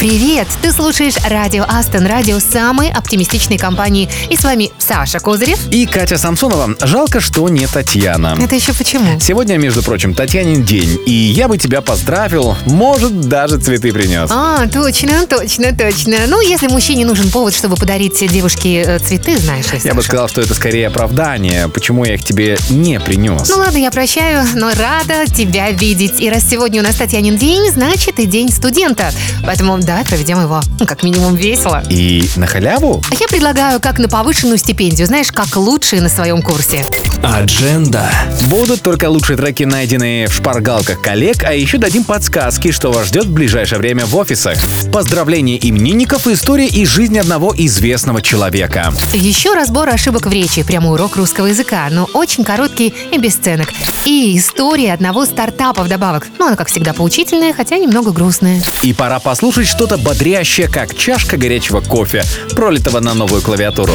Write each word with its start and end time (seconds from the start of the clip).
Привет! 0.00 0.48
Ты 0.62 0.72
слушаешь 0.72 1.16
радио 1.28 1.62
Астон, 1.68 2.06
радио 2.06 2.38
самой 2.38 2.90
оптимистичной 2.90 3.58
компании. 3.58 4.08
И 4.30 4.36
с 4.38 4.42
вами 4.44 4.70
Саша 4.78 5.18
Козырев. 5.18 5.58
И 5.70 5.84
Катя 5.84 6.16
Самсонова. 6.16 6.74
Жалко, 6.80 7.20
что 7.20 7.46
не 7.50 7.66
Татьяна. 7.66 8.34
Это 8.40 8.54
еще 8.54 8.72
почему? 8.72 9.20
Сегодня, 9.20 9.58
между 9.58 9.82
прочим, 9.82 10.14
Татьянин 10.14 10.62
день. 10.64 10.98
И 11.04 11.12
я 11.12 11.48
бы 11.48 11.58
тебя 11.58 11.82
поздравил, 11.82 12.56
может, 12.64 13.28
даже 13.28 13.58
цветы 13.58 13.92
принес. 13.92 14.30
А, 14.32 14.66
точно, 14.68 15.26
точно, 15.26 15.76
точно. 15.76 16.16
Ну, 16.28 16.40
если 16.40 16.68
мужчине 16.68 17.04
нужен 17.04 17.30
повод, 17.30 17.54
чтобы 17.54 17.76
подарить 17.76 18.26
девушке 18.32 18.80
э, 18.80 18.98
цветы, 19.00 19.36
знаешь 19.36 19.66
ли, 19.66 19.72
Я 19.74 19.80
Саша. 19.80 19.94
бы 19.96 20.02
сказал, 20.02 20.28
что 20.30 20.40
это 20.40 20.54
скорее 20.54 20.86
оправдание, 20.86 21.68
почему 21.68 22.06
я 22.06 22.14
их 22.14 22.24
тебе 22.24 22.58
не 22.70 22.98
принес. 23.00 23.50
Ну 23.50 23.58
ладно, 23.58 23.76
я 23.76 23.90
прощаю, 23.90 24.46
но 24.54 24.70
рада 24.70 25.26
тебя 25.26 25.70
видеть. 25.72 26.20
И 26.20 26.30
раз 26.30 26.48
сегодня 26.48 26.80
у 26.80 26.84
нас 26.86 26.94
Татьянин 26.94 27.36
день, 27.36 27.70
значит 27.70 28.18
и 28.18 28.24
день 28.24 28.50
студента. 28.50 29.12
Поэтому 29.44 29.76
давай 29.90 30.04
проведем 30.04 30.40
его, 30.40 30.60
ну, 30.78 30.86
как 30.86 31.02
минимум, 31.02 31.34
весело. 31.34 31.82
И 31.90 32.30
на 32.36 32.46
халяву? 32.46 33.02
А 33.10 33.14
я 33.16 33.26
предлагаю 33.26 33.80
как 33.80 33.98
на 33.98 34.08
повышенную 34.08 34.56
стипендию, 34.56 35.04
знаешь, 35.08 35.32
как 35.32 35.56
лучшие 35.56 36.00
на 36.00 36.08
своем 36.08 36.42
курсе. 36.42 36.86
Адженда. 37.24 38.08
Будут 38.42 38.82
только 38.82 39.10
лучшие 39.10 39.36
треки, 39.36 39.64
найденные 39.64 40.28
в 40.28 40.32
шпаргалках 40.32 41.02
коллег, 41.02 41.42
а 41.42 41.54
еще 41.54 41.78
дадим 41.78 42.04
подсказки, 42.04 42.70
что 42.70 42.92
вас 42.92 43.08
ждет 43.08 43.24
в 43.24 43.32
ближайшее 43.32 43.80
время 43.80 44.06
в 44.06 44.14
офисах. 44.14 44.58
Поздравления 44.92 45.58
именинников 45.60 46.28
и 46.28 46.34
история 46.34 46.68
из 46.68 46.88
жизни 46.88 47.18
одного 47.18 47.52
известного 47.56 48.22
человека. 48.22 48.92
Еще 49.12 49.54
разбор 49.54 49.88
ошибок 49.88 50.26
в 50.26 50.32
речи, 50.32 50.62
прямо 50.62 50.92
урок 50.92 51.16
русского 51.16 51.46
языка, 51.46 51.88
но 51.90 52.08
очень 52.14 52.44
короткий 52.44 52.94
и 53.10 53.18
без 53.18 53.34
сценок. 53.34 53.70
И 54.04 54.36
история 54.36 54.94
одного 54.94 55.26
стартапа 55.26 55.82
вдобавок. 55.82 56.26
Ну, 56.38 56.46
она, 56.46 56.56
как 56.56 56.68
всегда, 56.68 56.94
поучительная, 56.94 57.52
хотя 57.52 57.76
немного 57.76 58.12
грустная. 58.12 58.62
И 58.82 58.94
пора 58.94 59.18
послушать 59.18 59.66
что-то 59.66 59.98
бодрящее, 59.98 60.68
как 60.68 60.96
чашка 60.96 61.36
горячего 61.36 61.80
кофе, 61.80 62.22
пролитого 62.54 63.00
на 63.00 63.14
новую 63.14 63.42
клавиатуру. 63.42 63.92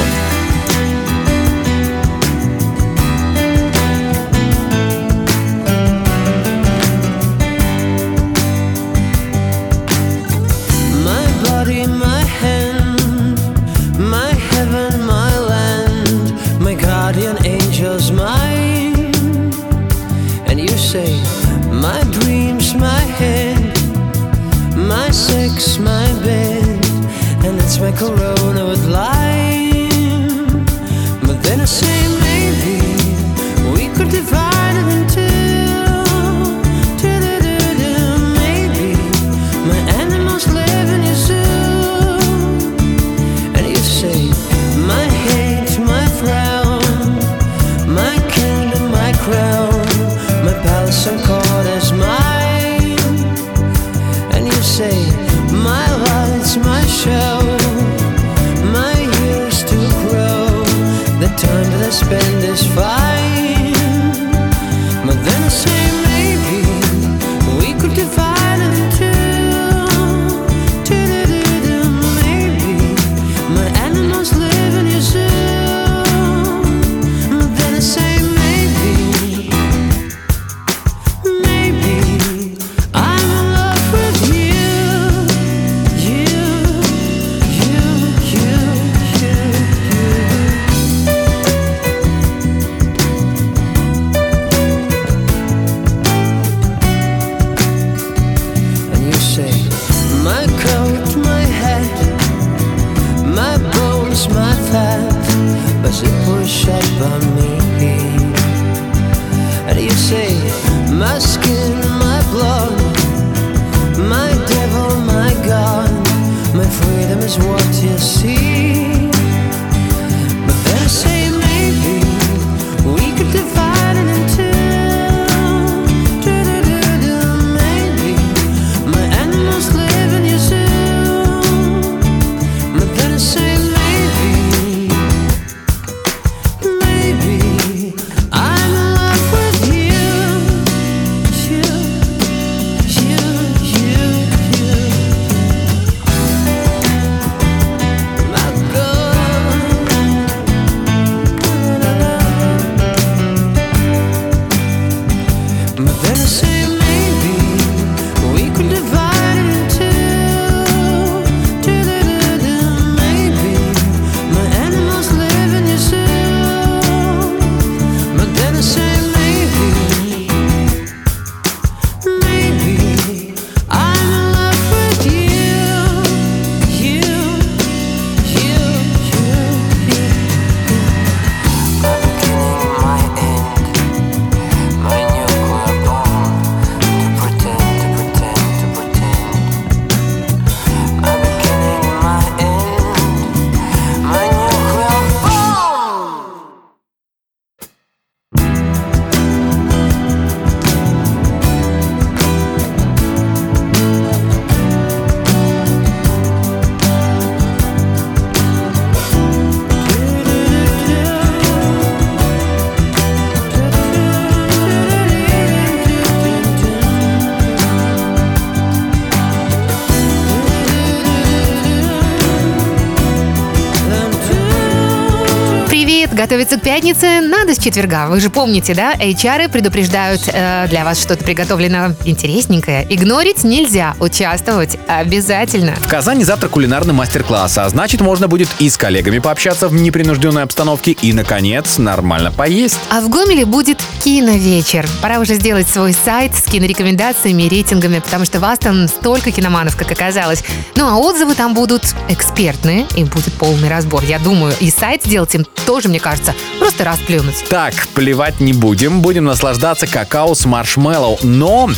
Готовиться 226.25 226.57
к 226.57 226.63
пятнице 226.63 227.21
надо 227.21 227.53
с 227.53 227.59
четверга. 227.59 228.07
Вы 228.07 228.19
же 228.19 228.31
помните, 228.31 228.73
да? 228.73 228.95
HR 228.95 229.47
предупреждают, 229.47 230.21
э, 230.33 230.65
для 230.67 230.83
вас 230.83 230.99
что-то 230.99 231.23
приготовлено 231.23 231.93
интересненькое. 232.03 232.83
Игнорить 232.89 233.43
нельзя, 233.43 233.93
участвовать 233.99 234.75
обязательно. 234.87 235.75
В 235.75 235.87
Казани 235.87 236.23
завтра 236.23 236.49
кулинарный 236.49 236.95
мастер-класс, 236.95 237.59
а 237.59 237.69
значит 237.69 238.01
можно 238.01 238.27
будет 238.27 238.47
и 238.57 238.71
с 238.71 238.75
коллегами 238.75 239.19
пообщаться 239.19 239.67
в 239.67 239.75
непринужденной 239.75 240.41
обстановке 240.41 240.93
и, 240.93 241.13
наконец, 241.13 241.77
нормально 241.77 242.31
поесть. 242.31 242.79
А 242.89 243.01
в 243.01 243.09
Гомеле 243.09 243.45
будет 243.45 243.77
киновечер. 244.03 244.87
Пора 245.03 245.19
уже 245.19 245.35
сделать 245.35 245.67
свой 245.67 245.93
сайт 245.93 246.35
с 246.35 246.41
кинорекомендациями 246.49 247.43
и 247.43 247.49
рейтингами, 247.49 247.99
потому 247.99 248.25
что 248.25 248.39
вас 248.39 248.57
там 248.57 248.87
столько 248.87 249.29
киноманов, 249.29 249.77
как 249.77 249.91
оказалось. 249.91 250.43
Ну 250.75 250.87
а 250.87 250.97
отзывы 250.97 251.35
там 251.35 251.53
будут 251.53 251.93
экспертные, 252.09 252.87
и 252.95 253.03
будет 253.03 253.35
полный 253.35 253.69
разбор. 253.69 254.03
Я 254.03 254.17
думаю, 254.17 254.55
и 254.59 254.71
сайт 254.71 255.03
сделать 255.03 255.35
им 255.35 255.45
тоже, 255.67 255.87
мне 255.87 255.99
кажется, 255.99 256.14
просто 256.59 256.83
расплюнуть. 256.83 257.43
Так, 257.49 257.87
плевать 257.89 258.39
не 258.39 258.53
будем, 258.53 259.01
будем 259.01 259.25
наслаждаться 259.25 259.87
какао 259.87 260.33
с 260.35 260.45
маршмеллоу, 260.45 261.19
но 261.23 261.69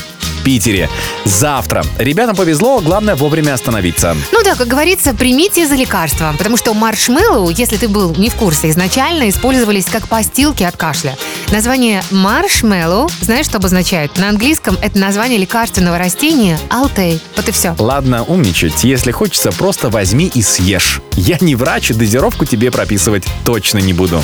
Питере. 0.48 0.90
Завтра. 1.26 1.84
Ребятам 1.98 2.34
повезло, 2.34 2.80
главное 2.80 3.18
вовремя 3.18 3.54
остановиться. 3.54 4.16
Ну 4.32 4.44
да, 4.46 4.56
как 4.56 4.70
говорится, 4.70 5.14
примите 5.14 5.68
за 5.68 5.76
лекарство, 5.76 6.34
потому 6.38 6.56
что 6.56 6.74
маршмеллоу, 6.74 7.50
если 7.50 7.76
ты 7.76 7.90
был 7.90 8.16
не 8.16 8.30
в 8.30 8.36
курсе, 8.36 8.70
изначально 8.70 9.28
использовались 9.28 9.88
как 9.88 10.08
постилки 10.08 10.64
от 10.64 10.78
кашля. 10.78 11.18
Название 11.52 12.02
маршмеллоу, 12.12 13.10
знаешь, 13.20 13.48
что 13.48 13.58
обозначает? 13.58 14.18
На 14.18 14.30
английском 14.30 14.78
это 14.82 14.98
название 14.98 15.38
лекарственного 15.38 15.98
растения 15.98 16.58
алтей. 16.70 17.20
Вот 17.36 17.50
и 17.50 17.52
все. 17.52 17.76
Ладно, 17.78 18.24
умничать. 18.24 18.86
Если 18.86 19.12
хочется, 19.12 19.52
просто 19.52 19.90
возьми 19.90 20.32
и 20.34 20.42
съешь. 20.42 21.02
Я 21.18 21.40
не 21.42 21.56
врач, 21.56 21.92
и 21.92 21.94
дозировку 21.94 22.46
тебе 22.46 22.72
прописывать 22.72 23.26
точно 23.44 23.80
не 23.80 23.92
буду. 23.92 24.24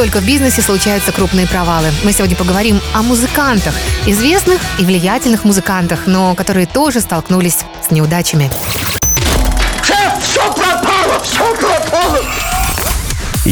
Только 0.00 0.20
в 0.20 0.26
бизнесе 0.26 0.62
случаются 0.62 1.12
крупные 1.12 1.46
провалы. 1.46 1.88
Мы 2.04 2.12
сегодня 2.12 2.34
поговорим 2.34 2.80
о 2.94 3.02
музыкантах, 3.02 3.74
известных 4.06 4.58
и 4.78 4.84
влиятельных 4.86 5.44
музыкантах, 5.44 6.06
но 6.06 6.34
которые 6.34 6.66
тоже 6.66 7.00
столкнулись 7.00 7.66
с 7.86 7.90
неудачами. 7.90 8.50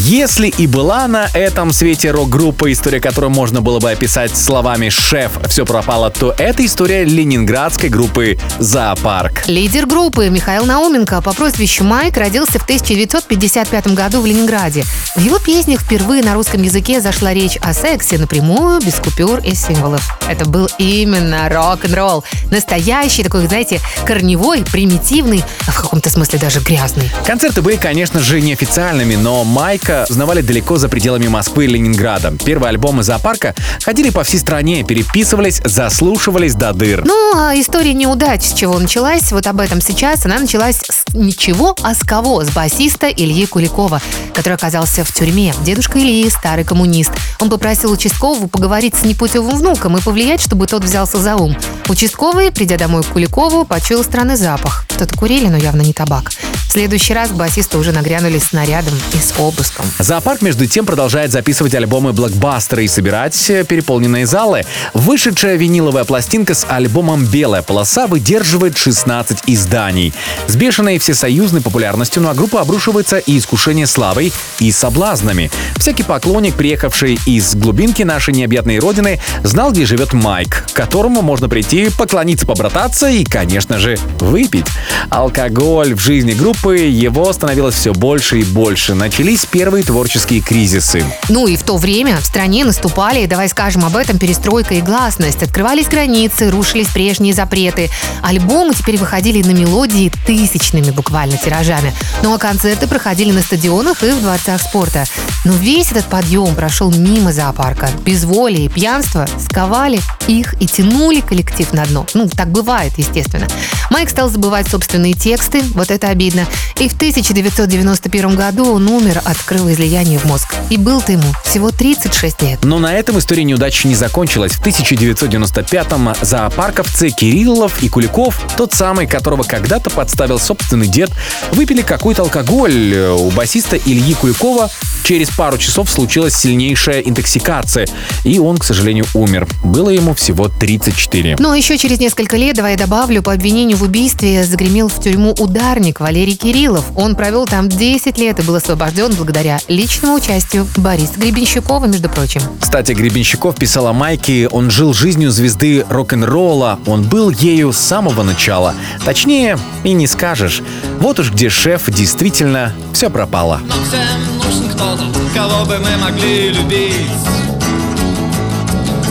Если 0.00 0.46
и 0.46 0.68
была 0.68 1.08
на 1.08 1.28
этом 1.34 1.72
свете 1.72 2.12
рок-группа, 2.12 2.70
история 2.70 3.00
которой 3.00 3.30
можно 3.30 3.60
было 3.60 3.80
бы 3.80 3.90
описать 3.90 4.36
словами 4.36 4.90
«шеф, 4.90 5.32
все 5.48 5.66
пропало», 5.66 6.08
то 6.10 6.32
это 6.38 6.64
история 6.64 7.02
ленинградской 7.02 7.88
группы 7.88 8.38
«Зоопарк». 8.60 9.48
Лидер 9.48 9.86
группы 9.86 10.28
Михаил 10.28 10.66
Науменко 10.66 11.20
по 11.20 11.32
прозвищу 11.32 11.82
Майк 11.82 12.16
родился 12.16 12.60
в 12.60 12.62
1955 12.62 13.88
году 13.88 14.20
в 14.20 14.26
Ленинграде. 14.26 14.84
В 15.16 15.20
его 15.20 15.40
песнях 15.40 15.80
впервые 15.80 16.22
на 16.22 16.34
русском 16.34 16.62
языке 16.62 17.00
зашла 17.00 17.34
речь 17.34 17.56
о 17.60 17.74
сексе 17.74 18.18
напрямую, 18.18 18.80
без 18.80 18.94
купюр 18.94 19.40
и 19.40 19.56
символов. 19.56 20.16
Это 20.28 20.44
был 20.44 20.68
именно 20.78 21.48
рок-н-ролл. 21.48 22.22
Настоящий 22.52 23.24
такой, 23.24 23.48
знаете, 23.48 23.80
корневой, 24.06 24.62
примитивный, 24.64 25.42
а 25.66 25.72
в 25.72 25.82
каком-то 25.82 26.08
смысле 26.08 26.38
даже 26.38 26.60
грязный. 26.60 27.10
Концерты 27.26 27.62
были, 27.62 27.74
конечно 27.74 28.20
же, 28.20 28.40
неофициальными, 28.40 29.16
но 29.16 29.42
Майка 29.88 30.06
узнавали 30.10 30.42
далеко 30.42 30.76
за 30.76 30.88
пределами 30.90 31.28
Москвы 31.28 31.64
и 31.64 31.68
Ленинграда. 31.68 32.34
Первые 32.44 32.70
альбомы 32.70 33.02
зоопарка 33.02 33.54
ходили 33.82 34.10
по 34.10 34.22
всей 34.22 34.38
стране, 34.38 34.84
переписывались, 34.84 35.62
заслушивались 35.64 36.54
до 36.54 36.74
дыр. 36.74 37.04
Ну, 37.06 37.32
а 37.34 37.54
история 37.58 37.94
неудач, 37.94 38.42
с 38.42 38.52
чего 38.52 38.78
началась, 38.78 39.32
вот 39.32 39.46
об 39.46 39.60
этом 39.60 39.80
сейчас. 39.80 40.26
Она 40.26 40.40
началась 40.40 40.76
с 40.76 41.14
ничего, 41.14 41.74
а 41.82 41.94
с 41.94 42.00
кого? 42.00 42.44
С 42.44 42.50
басиста 42.50 43.08
Ильи 43.08 43.46
Куликова, 43.46 44.02
который 44.34 44.54
оказался 44.54 45.04
в 45.04 45.12
тюрьме. 45.12 45.54
Дедушка 45.64 45.98
Ильи, 45.98 46.28
старый 46.28 46.64
коммунист. 46.64 47.12
Он 47.40 47.48
попросил 47.48 47.90
участкового 47.90 48.46
поговорить 48.46 48.94
с 48.94 49.04
непутевым 49.04 49.56
внуком 49.56 49.96
и 49.96 50.02
повлиять, 50.02 50.42
чтобы 50.42 50.66
тот 50.66 50.84
взялся 50.84 51.16
за 51.18 51.36
ум. 51.36 51.56
Участковый, 51.88 52.52
придя 52.52 52.76
домой 52.76 53.02
к 53.02 53.06
Куликову, 53.06 53.64
почуял 53.64 54.04
странный 54.04 54.36
запах. 54.36 54.84
Что-то 54.90 55.16
курили, 55.16 55.48
но 55.48 55.56
явно 55.56 55.80
не 55.80 55.94
табак. 55.94 56.30
В 56.68 56.72
следующий 56.72 57.14
раз 57.14 57.30
к 57.30 57.34
басисту 57.34 57.78
уже 57.78 57.92
нагрянули 57.92 58.38
снарядом 58.38 58.92
и 59.14 59.16
с 59.16 59.32
обыском. 59.78 60.04
Зоопарк, 60.04 60.42
между 60.42 60.66
тем, 60.66 60.86
продолжает 60.86 61.32
записывать 61.32 61.74
альбомы 61.74 62.12
блокбастеры 62.12 62.84
и 62.84 62.88
собирать 62.88 63.50
э, 63.50 63.64
переполненные 63.64 64.26
залы. 64.26 64.64
Вышедшая 64.94 65.56
виниловая 65.56 66.04
пластинка 66.04 66.54
с 66.54 66.66
альбомом 66.68 67.24
«Белая 67.24 67.62
полоса» 67.62 68.06
выдерживает 68.06 68.76
16 68.76 69.44
изданий. 69.46 70.12
С 70.46 70.56
бешеной 70.56 70.98
всесоюзной 70.98 71.60
популярностью 71.60 72.22
на 72.22 72.34
группу 72.34 72.58
обрушивается 72.58 73.18
и 73.18 73.38
искушение 73.38 73.86
славой, 73.86 74.32
и 74.60 74.72
соблазнами. 74.72 75.50
Всякий 75.76 76.02
поклонник, 76.02 76.54
приехавший 76.54 77.18
из 77.26 77.54
глубинки 77.54 78.02
нашей 78.02 78.34
необъятной 78.34 78.78
родины, 78.78 79.20
знал, 79.42 79.72
где 79.72 79.86
живет 79.86 80.12
Майк, 80.12 80.66
к 80.66 80.72
которому 80.72 81.22
можно 81.22 81.48
прийти, 81.48 81.90
поклониться, 81.96 82.46
побрататься 82.46 83.08
и, 83.08 83.24
конечно 83.24 83.78
же, 83.78 83.98
выпить. 84.20 84.66
Алкоголь 85.10 85.94
в 85.94 86.00
жизни 86.00 86.32
группы 86.32 86.78
его 86.78 87.32
становилось 87.32 87.74
все 87.74 87.92
больше 87.92 88.40
и 88.40 88.44
больше. 88.44 88.94
Начались 88.94 89.44
первые 89.58 89.82
творческие 89.82 90.40
кризисы. 90.40 91.04
Ну 91.28 91.48
и 91.48 91.56
в 91.56 91.64
то 91.64 91.78
время 91.78 92.18
в 92.18 92.24
стране 92.24 92.64
наступали, 92.64 93.26
давай 93.26 93.48
скажем 93.48 93.84
об 93.84 93.96
этом, 93.96 94.16
перестройка 94.16 94.74
и 94.74 94.80
гласность. 94.80 95.42
Открывались 95.42 95.88
границы, 95.88 96.48
рушились 96.48 96.86
прежние 96.86 97.34
запреты. 97.34 97.90
Альбомы 98.22 98.72
теперь 98.72 98.98
выходили 98.98 99.42
на 99.42 99.50
мелодии 99.50 100.12
тысячными 100.28 100.92
буквально 100.92 101.38
тиражами. 101.38 101.92
Ну 102.22 102.32
а 102.32 102.38
концерты 102.38 102.86
проходили 102.86 103.32
на 103.32 103.42
стадионах 103.42 104.04
и 104.04 104.12
в 104.12 104.22
дворцах 104.22 104.62
спорта. 104.62 105.06
Но 105.44 105.52
весь 105.54 105.90
этот 105.90 106.06
подъем 106.06 106.54
прошел 106.54 106.92
мимо 106.92 107.32
зоопарка. 107.32 107.90
Безволие 108.04 108.66
и 108.66 108.68
пьянство 108.68 109.26
сковали 109.40 109.98
их 110.28 110.54
и 110.60 110.68
тянули 110.68 111.18
коллектив 111.20 111.72
на 111.72 111.84
дно. 111.84 112.06
Ну, 112.14 112.28
так 112.28 112.52
бывает, 112.52 112.92
естественно. 112.96 113.48
Майк 113.90 114.10
стал 114.10 114.28
забывать 114.28 114.68
собственные 114.68 115.14
тексты, 115.14 115.62
вот 115.74 115.90
это 115.90 116.08
обидно. 116.08 116.46
И 116.78 116.88
в 116.88 116.94
1991 116.94 118.36
году 118.36 118.74
он 118.74 118.88
умер 118.88 119.20
от 119.24 119.36
кровоизлияния 119.48 120.18
в 120.18 120.26
мозг. 120.26 120.54
И 120.68 120.76
был-то 120.76 121.12
ему 121.12 121.24
всего 121.42 121.70
36 121.70 122.42
лет. 122.42 122.64
Но 122.64 122.78
на 122.78 122.94
этом 122.94 123.18
история 123.18 123.44
неудачи 123.44 123.86
не 123.86 123.94
закончилась. 123.94 124.52
В 124.52 124.60
1995-м 124.60 126.14
зоопарковцы 126.20 127.08
Кириллов 127.08 127.82
и 127.82 127.88
Куликов, 127.88 128.38
тот 128.58 128.74
самый, 128.74 129.06
которого 129.06 129.44
когда-то 129.44 129.88
подставил 129.88 130.38
собственный 130.38 130.86
дед, 130.86 131.10
выпили 131.52 131.80
какой-то 131.80 132.22
алкоголь. 132.22 132.94
У 133.18 133.30
басиста 133.30 133.78
Ильи 133.78 134.12
Куликова 134.12 134.70
через 135.02 135.30
пару 135.30 135.56
часов 135.56 135.88
случилась 135.88 136.36
сильнейшая 136.36 137.00
интоксикация, 137.00 137.88
и 138.24 138.38
он, 138.38 138.58
к 138.58 138.64
сожалению, 138.64 139.06
умер. 139.14 139.48
Было 139.64 139.88
ему 139.88 140.12
всего 140.12 140.48
34. 140.48 141.36
Но 141.38 141.54
еще 141.54 141.78
через 141.78 141.98
несколько 141.98 142.36
лет, 142.36 142.56
давай 142.56 142.72
я 142.72 142.78
добавлю, 142.78 143.22
по 143.22 143.32
обвинению 143.32 143.78
в 143.78 143.82
убийстве 143.82 144.44
загремел 144.44 144.88
в 144.88 145.00
тюрьму 145.00 145.34
ударник 145.38 146.00
Валерий 146.00 146.36
Кириллов. 146.36 146.84
Он 146.94 147.16
провел 147.16 147.46
там 147.46 147.70
10 147.70 148.18
лет 148.18 148.38
и 148.40 148.42
был 148.42 148.56
освобожден 148.56 149.14
благодаря 149.14 149.37
личному 149.68 150.14
участию 150.14 150.66
Бориса 150.76 151.14
Гребенщикова, 151.16 151.86
между 151.86 152.08
прочим. 152.08 152.40
Кстати, 152.60 152.92
Гребенщиков 152.92 153.56
писал 153.56 153.86
о 153.86 153.92
Майке, 153.92 154.48
он 154.48 154.70
жил 154.70 154.92
жизнью 154.92 155.30
звезды 155.30 155.84
рок-н-ролла, 155.88 156.78
он 156.86 157.04
был 157.04 157.30
ею 157.30 157.72
с 157.72 157.78
самого 157.78 158.22
начала. 158.22 158.74
Точнее, 159.04 159.58
и 159.84 159.92
не 159.92 160.06
скажешь. 160.06 160.62
Вот 161.00 161.18
уж 161.20 161.30
где 161.30 161.48
шеф 161.48 161.88
действительно 161.90 162.72
все 162.92 163.10
пропало. 163.10 163.60
Нам 163.68 163.84
всем 163.84 164.36
нужен 164.36 164.68
кто-то, 164.70 165.04
кого 165.34 165.64
бы 165.64 165.78
мы 165.78 165.96
могли 165.98 166.50
любить 166.50 166.94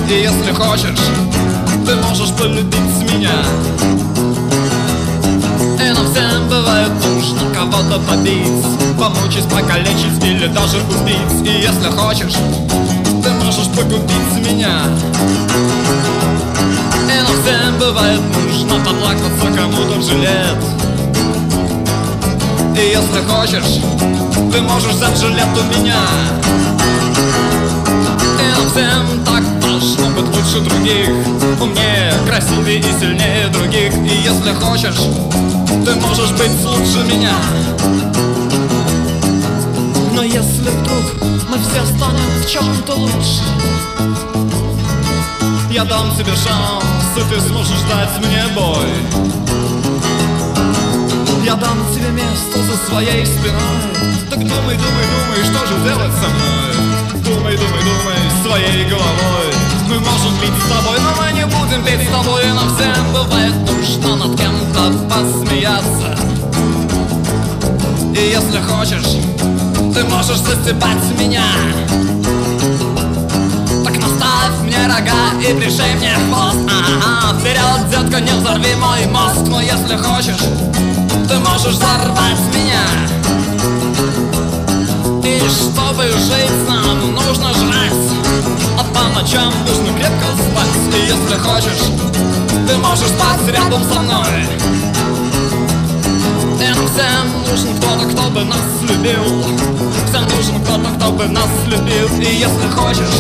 И 0.10 0.14
если 0.14 0.52
хочешь, 0.52 1.00
ты 1.86 1.96
можешь 1.96 2.34
полюбить 2.36 3.14
меня 3.14 3.44
И 5.80 5.94
нам 5.94 6.12
всем 6.12 6.50
бывает 6.50 6.92
кого-то 7.58 8.00
побить 8.00 8.66
Помучить, 9.00 9.50
покалечить 9.50 10.24
или 10.24 10.48
даже 10.48 10.78
убить. 10.78 11.48
И 11.48 11.62
если 11.62 11.90
хочешь, 11.90 12.34
ты 13.24 13.30
можешь 13.32 13.68
погубить 13.76 14.48
меня. 14.48 14.82
И 17.06 17.22
нам 17.22 17.44
всем 17.44 17.80
бывает 17.80 18.22
нужно 18.36 18.76
поплакаться 18.86 19.48
кому-то 19.56 20.00
в 20.00 20.04
жилет 20.04 20.58
и 22.78 22.90
если 22.90 23.24
хочешь, 23.28 23.82
ты 24.54 24.62
можешь 24.62 24.94
взять 24.94 25.18
жилет 25.18 25.48
у 25.56 25.80
меня. 25.80 25.98
И 28.40 28.52
нам 28.52 28.70
всем 28.70 29.26
так 29.26 29.60
должно 29.60 30.10
быть 30.12 30.28
лучше 30.28 30.60
других 30.60 31.10
Умнее, 31.60 31.97
красивее 32.38 32.80
и 32.80 33.00
сильнее 33.00 33.48
других. 33.48 33.94
И 33.94 34.22
если 34.22 34.54
хочешь, 34.54 35.02
ты 35.86 35.96
можешь 35.96 36.32
быть 36.32 36.64
лучше 36.64 37.04
меня. 37.12 37.34
Но 40.14 40.24
если 40.24 40.70
вдруг 40.70 41.04
мы 41.50 41.58
все 41.58 41.84
станем 41.86 42.30
в 42.44 42.50
чем-то 42.50 42.94
лучше 42.94 43.44
Я 45.72 45.84
дам 45.86 46.16
тебе 46.16 46.34
шанс, 46.36 46.86
и 47.16 47.34
ты 47.34 47.42
сможешь 47.42 47.82
дать 47.90 48.18
мне 48.20 48.44
бой. 48.54 48.88
Я 51.44 51.56
дам 51.56 51.78
тебе 51.94 52.10
место 52.10 52.62
за 52.62 52.78
своей 52.88 53.26
спиной. 53.26 54.30
Так 54.30 54.40
думай, 54.40 54.76
думай, 54.76 54.78
думай, 54.78 55.44
что 55.44 55.66
же 55.66 55.84
делать 55.84 56.14
со 56.14 56.30
мной 56.30 56.97
Думай, 57.28 57.58
думай, 57.58 57.82
думай 57.84 58.42
своей 58.42 58.86
головой. 58.86 59.52
Мы 59.90 60.00
можем 60.00 60.34
пить 60.40 60.54
с 60.64 60.70
тобой, 60.70 60.98
но 61.02 61.22
мы 61.22 61.34
не 61.34 61.46
будем 61.46 61.84
петь 61.84 62.08
с 62.08 62.10
тобой. 62.10 62.46
Нам 62.54 62.74
всем 62.74 63.12
бывает 63.12 63.54
нужно 63.70 64.16
над 64.16 64.40
кем-то 64.40 64.94
посмеяться. 65.10 66.18
И 68.16 68.30
если 68.30 68.62
хочешь, 68.62 69.18
ты 69.94 70.06
можешь 70.06 70.38
застебать 70.38 71.04
меня. 71.20 71.44
Так 73.84 73.98
наставь 73.98 74.62
мне 74.64 74.88
рога 74.88 75.34
и 75.42 75.54
пришей 75.54 75.96
мне 75.96 76.14
хвост. 76.30 76.60
Ага, 76.70 77.38
вперед, 77.40 77.90
детка, 77.90 78.22
не 78.22 78.32
взорви 78.40 78.74
мой 78.76 79.06
мозг. 79.08 79.42
Но 79.48 79.60
если 79.60 79.98
хочешь, 79.98 80.48
ты 81.28 81.38
можешь 81.40 81.76
взорвать 81.76 82.40
меня 82.56 82.88
И 85.28 85.40
чтобы 85.50 86.04
жить 86.04 86.70
нам 86.70 87.14
нужно 87.14 87.54
жрать 87.54 87.92
А 88.78 88.84
по 88.94 89.14
ночам 89.14 89.54
нужно 89.68 89.94
крепко 89.98 90.26
спать. 90.38 90.96
И 90.96 91.00
если 91.06 91.38
хочешь, 91.38 91.92
ты 92.66 92.78
можешь 92.78 93.10
спать 93.10 93.46
рядом 93.50 93.84
со 93.84 94.00
мной. 94.00 94.48
Нам 96.58 96.88
всем 96.88 97.44
нужен 97.46 97.76
кто-то, 97.76 98.06
кто 98.08 98.30
бы 98.30 98.46
нас 98.46 98.62
любил. 98.84 99.44
Всем 100.08 100.24
нужен 100.34 100.64
кто-то, 100.64 100.90
кто 100.96 101.12
бы 101.12 101.26
нас 101.26 101.50
любил. 101.66 102.08
И 102.22 102.36
если 102.36 102.70
хочешь, 102.70 103.20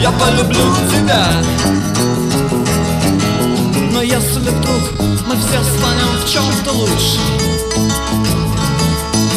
я 0.00 0.10
полюблю 0.12 0.64
тебя. 0.90 1.26
Но 3.92 4.00
если 4.00 4.48
вдруг 4.48 4.98
мы 5.26 5.36
все 5.36 5.62
станем 5.62 6.24
в 6.24 6.26
чем-то 6.26 6.72
лучше 6.72 7.55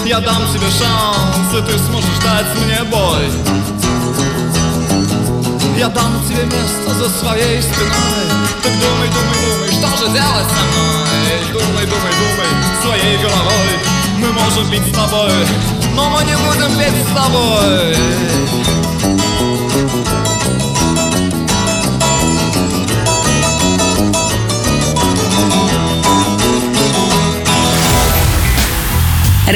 Я 0.10 0.20
дам 0.22 0.42
тебе 0.52 0.66
шанс, 0.72 1.54
и 1.54 1.62
ты 1.62 1.78
сможешь 1.78 2.18
дать 2.24 2.48
мне 2.66 2.84
бой. 2.86 3.30
Я 5.78 5.88
дам 5.90 6.20
тебе 6.28 6.46
место 6.46 6.96
за 6.96 7.10
своей 7.10 7.62
спиной. 7.62 8.26
Так 8.64 8.72
думай, 8.72 9.08
думай, 9.10 9.38
думай, 9.46 9.70
что 9.70 9.98
же 9.98 10.12
делать 10.12 10.50
со 10.50 10.64
мной? 10.66 11.54
Думай, 11.54 11.86
думай, 11.86 12.14
думай, 12.22 12.50
своей 12.82 13.18
головой. 13.20 13.70
Мы 14.18 14.32
можем 14.32 14.68
быть 14.72 14.92
с 14.92 14.98
тобой 14.98 15.32
но 16.00 16.10
мы 16.10 16.24
не 16.24 16.38
будем 16.38 16.80
петь 16.80 16.94
с 17.04 17.14
тобой. 17.14 18.79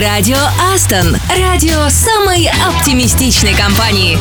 Радио 0.01 0.37
Астон. 0.73 1.15
Радио 1.37 1.87
самой 1.89 2.49
оптимистичной 2.67 3.53
компании. 3.53 4.17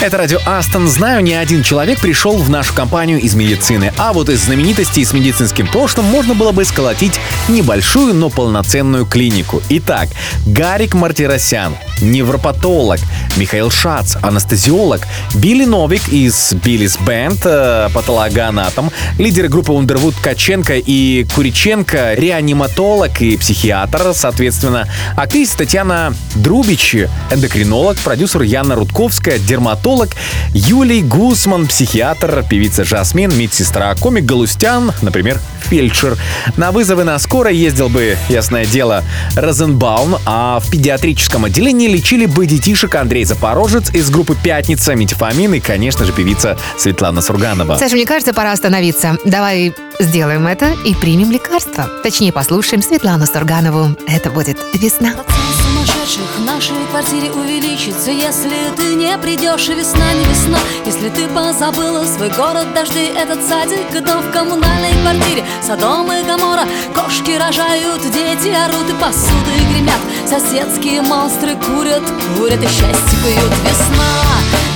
Это 0.00 0.16
радио 0.16 0.38
Астон. 0.46 0.88
Знаю, 0.88 1.22
не 1.22 1.34
один 1.34 1.62
человек 1.62 2.00
пришел 2.00 2.38
в 2.38 2.48
нашу 2.48 2.72
компанию 2.72 3.20
из 3.20 3.34
медицины. 3.34 3.92
А 3.98 4.14
вот 4.14 4.30
из 4.30 4.44
знаменитостей 4.44 5.04
с 5.04 5.12
медицинским 5.12 5.66
прошлым 5.66 6.06
можно 6.06 6.34
было 6.34 6.52
бы 6.52 6.64
сколотить 6.64 7.20
небольшую, 7.48 8.14
но 8.14 8.30
полноценную 8.30 9.04
клинику. 9.04 9.60
Итак, 9.68 10.08
Гарик 10.46 10.94
Мартиросян, 10.94 11.76
невропатолог, 12.00 13.00
Михаил 13.38 13.70
Шац, 13.70 14.16
анестезиолог, 14.20 15.06
Билли 15.36 15.64
Новик 15.64 16.08
из 16.08 16.52
Биллис 16.54 16.98
Бенд, 16.98 17.40
э, 17.44 17.88
патологоанатом, 17.94 18.90
лидеры 19.16 19.48
группы 19.48 19.72
Underwood 19.72 20.16
Каченко 20.20 20.74
и 20.76 21.24
Куриченко, 21.34 22.14
реаниматолог 22.14 23.20
и 23.22 23.36
психиатр, 23.36 24.12
соответственно, 24.12 24.88
актриса 25.16 25.58
Татьяна 25.58 26.12
Друбич, 26.34 26.96
эндокринолог, 27.30 27.96
продюсер 27.98 28.42
Яна 28.42 28.74
Рудковская, 28.74 29.38
дерматолог, 29.38 30.10
Юлий 30.52 31.02
Гусман, 31.02 31.68
психиатр, 31.68 32.44
певица 32.50 32.84
Жасмин, 32.84 33.32
медсестра, 33.38 33.94
комик 33.94 34.24
Галустян, 34.24 34.92
например, 35.00 35.38
фельдшер. 35.68 36.16
На 36.56 36.72
вызовы 36.72 37.04
на 37.04 37.18
скорой 37.20 37.56
ездил 37.56 37.88
бы, 37.88 38.16
ясное 38.28 38.66
дело, 38.66 39.04
Розенбаум, 39.36 40.16
а 40.26 40.58
в 40.58 40.70
педиатрическом 40.70 41.44
отделении 41.44 41.86
лечили 41.86 42.26
бы 42.26 42.44
детишек 42.46 42.96
Андрей 42.96 43.27
Запорожец 43.28 43.90
из 43.92 44.08
группы 44.08 44.34
«Пятница», 44.42 44.94
Митифамин 44.94 45.52
и, 45.52 45.60
конечно 45.60 46.06
же, 46.06 46.12
певица 46.14 46.56
Светлана 46.78 47.20
Сурганова. 47.20 47.76
Саша, 47.76 47.94
мне 47.94 48.06
кажется, 48.06 48.32
пора 48.32 48.52
остановиться. 48.52 49.18
Давай 49.26 49.74
сделаем 50.00 50.46
это 50.46 50.72
и 50.86 50.94
примем 50.94 51.30
лекарство. 51.30 51.90
Точнее, 52.02 52.32
послушаем 52.32 52.82
Светлану 52.82 53.26
Сурганову. 53.26 53.94
Это 54.06 54.30
будет 54.30 54.56
«Весна». 54.72 55.12
Процент 55.12 55.57
сумасшедших 55.78 56.38
в 56.38 56.44
нашей 56.44 56.86
квартире 56.90 57.30
увеличится. 57.32 58.10
Если 58.10 58.70
ты 58.76 58.94
не 58.94 59.16
придешь, 59.18 59.68
и 59.68 59.74
весна 59.74 60.12
не 60.12 60.24
весна. 60.24 60.58
Если 60.84 61.08
ты 61.08 61.28
позабыла 61.28 62.04
свой 62.04 62.30
город, 62.30 62.74
дожди 62.74 63.12
Этот 63.16 63.46
садик, 63.46 63.90
дом 64.04 64.22
в 64.22 64.30
коммунальной 64.32 64.92
квартире. 65.02 65.44
Содом 65.62 66.10
и 66.12 66.22
Гамора, 66.24 66.66
кошки 66.94 67.32
рожают 67.32 68.02
Дети 68.10 68.48
орут 68.48 68.90
и 68.90 68.94
посуды 68.94 69.52
гремят. 69.72 70.00
Соседские 70.26 71.02
монстры 71.02 71.54
курят, 71.54 72.02
курят 72.36 72.62
и 72.62 72.66
счастье 72.66 73.18
пьют 73.22 73.52
Весна, 73.64 74.12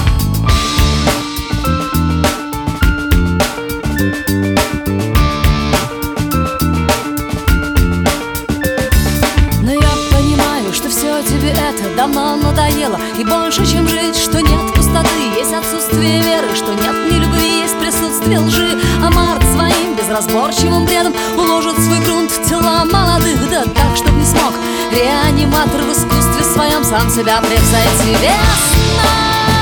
давно 11.99 12.37
надоело 12.37 12.97
И 13.17 13.25
больше, 13.25 13.65
чем 13.65 13.85
жить, 13.87 14.15
что 14.15 14.39
нет 14.41 14.73
пустоты. 14.73 15.21
Есть 15.37 15.53
отсутствие 15.53 16.21
веры, 16.21 16.55
что 16.55 16.73
нет 16.73 17.11
ни 17.11 17.17
любви 17.19 17.59
Есть 17.59 17.77
присутствие 17.77 18.39
лжи. 18.39 18.79
А 19.03 19.11
март 19.11 19.43
своим 19.53 19.95
безразборчивым 19.95 20.85
бредом 20.85 21.13
Уложит 21.35 21.77
свой 21.79 21.99
грунт 21.99 22.31
в 22.31 22.47
тела 22.47 22.85
молодых. 22.85 23.49
Да 23.49 23.63
так, 23.63 23.97
чтоб 23.97 24.11
не 24.13 24.25
смог 24.25 24.53
реаниматор 24.91 25.81
в 25.81 25.91
искусстве 25.91 26.43
своем 26.45 26.85
Сам 26.85 27.09
себя 27.09 27.41
превзойти. 27.41 28.15
Весна 28.21 29.58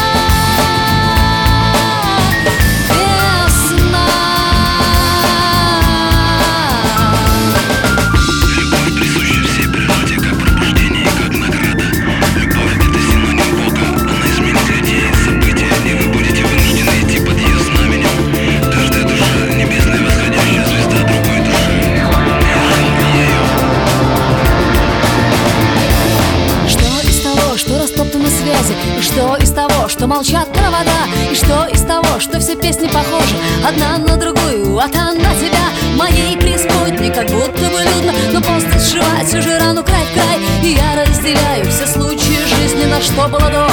что 30.08 30.16
молчат 30.16 30.48
провода 30.54 31.06
И 31.32 31.36
что 31.36 31.68
из 31.68 31.82
того, 31.82 32.20
что 32.20 32.40
все 32.40 32.56
песни 32.56 32.88
похожи? 32.88 33.36
Одна 33.68 33.98
на 33.98 34.16
другую, 34.16 34.80
а 34.80 34.88
та 34.88 35.12
на 35.12 35.36
тебя. 35.36 35.68
Моей 35.98 36.38
преисподней 36.38 37.12
как 37.12 37.28
будто 37.28 37.70
бы 37.70 37.82
людно 37.82 38.14
Но 38.32 38.42
после 38.42 38.80
сшивать 38.80 39.34
уже 39.34 39.58
рану 39.60 39.84
край 39.84 40.06
в 40.06 40.14
край. 40.14 40.40
И 40.64 40.76
я 40.76 41.04
разделяю 41.04 41.70
все 41.70 41.88
случаи 41.88 42.38
жизни 42.48 42.86
На 42.86 43.02
что 43.02 43.28
было 43.28 43.50
до. 43.50 43.68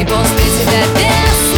И 0.00 0.04
после 0.04 0.46
тебя 0.58 0.84
Весна 0.94 1.49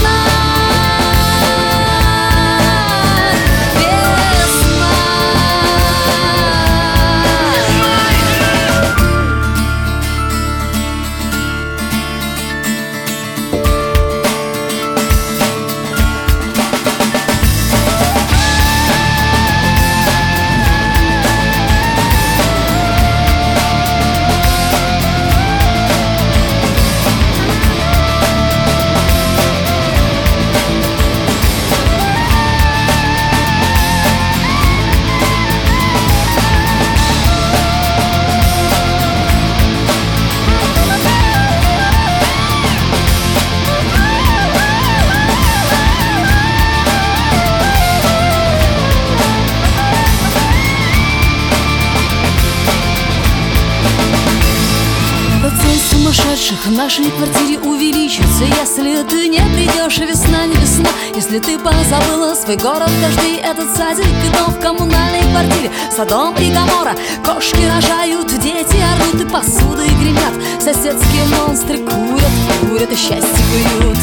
сумасшедших 56.03 56.67
в 56.67 56.73
нашей 56.73 57.11
квартире 57.11 57.59
увеличится. 57.61 58.45
Если 58.61 59.03
ты 59.05 59.29
не 59.29 59.39
придешь, 59.55 59.99
весна 59.99 60.47
не 60.47 60.55
весна. 60.57 60.91
Если 61.15 61.39
ты 61.39 61.59
позабыла 61.59 62.35
свой 62.35 62.57
город, 62.57 62.91
дожди 63.01 63.37
Этот 63.37 63.75
садик 63.77 64.05
и 64.05 64.37
дом 64.37 64.53
в 64.53 64.59
коммунальной 64.59 65.23
квартире. 65.31 65.71
Содом 65.95 66.35
и 66.37 66.51
Гамора, 66.51 66.97
кошки 67.25 67.65
рожают 67.65 68.27
Дети 68.27 68.79
орут 68.83 69.21
и 69.21 69.29
посуды 69.29 69.87
гремят. 70.01 70.35
Соседские 70.61 71.25
монстры 71.39 71.79
курят, 71.79 72.33
курят 72.61 72.91
и 72.91 72.97
счастье 72.97 73.45
пьют 73.53 73.99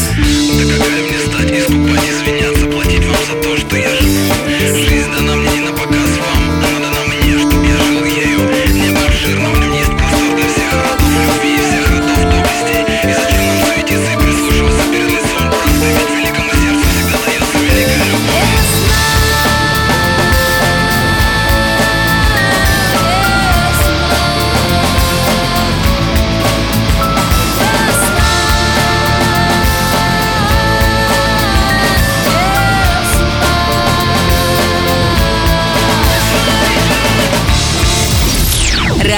Да 0.56 0.74
какая 0.74 1.02
мне 1.02 1.18
стать, 1.18 1.58
искупать, 1.58 2.08
извиняться, 2.08 2.66
платить 2.66 3.06
вам 3.06 3.24
за 3.26 3.42
то, 3.42 3.56
что 3.58 3.76
я 3.76 3.90
живу 3.96 4.34
Жизнь 4.88 5.10
дана 5.12 5.36
мне 5.36 5.50
не 5.50 5.60
на 5.60 5.72
показ 5.72 5.99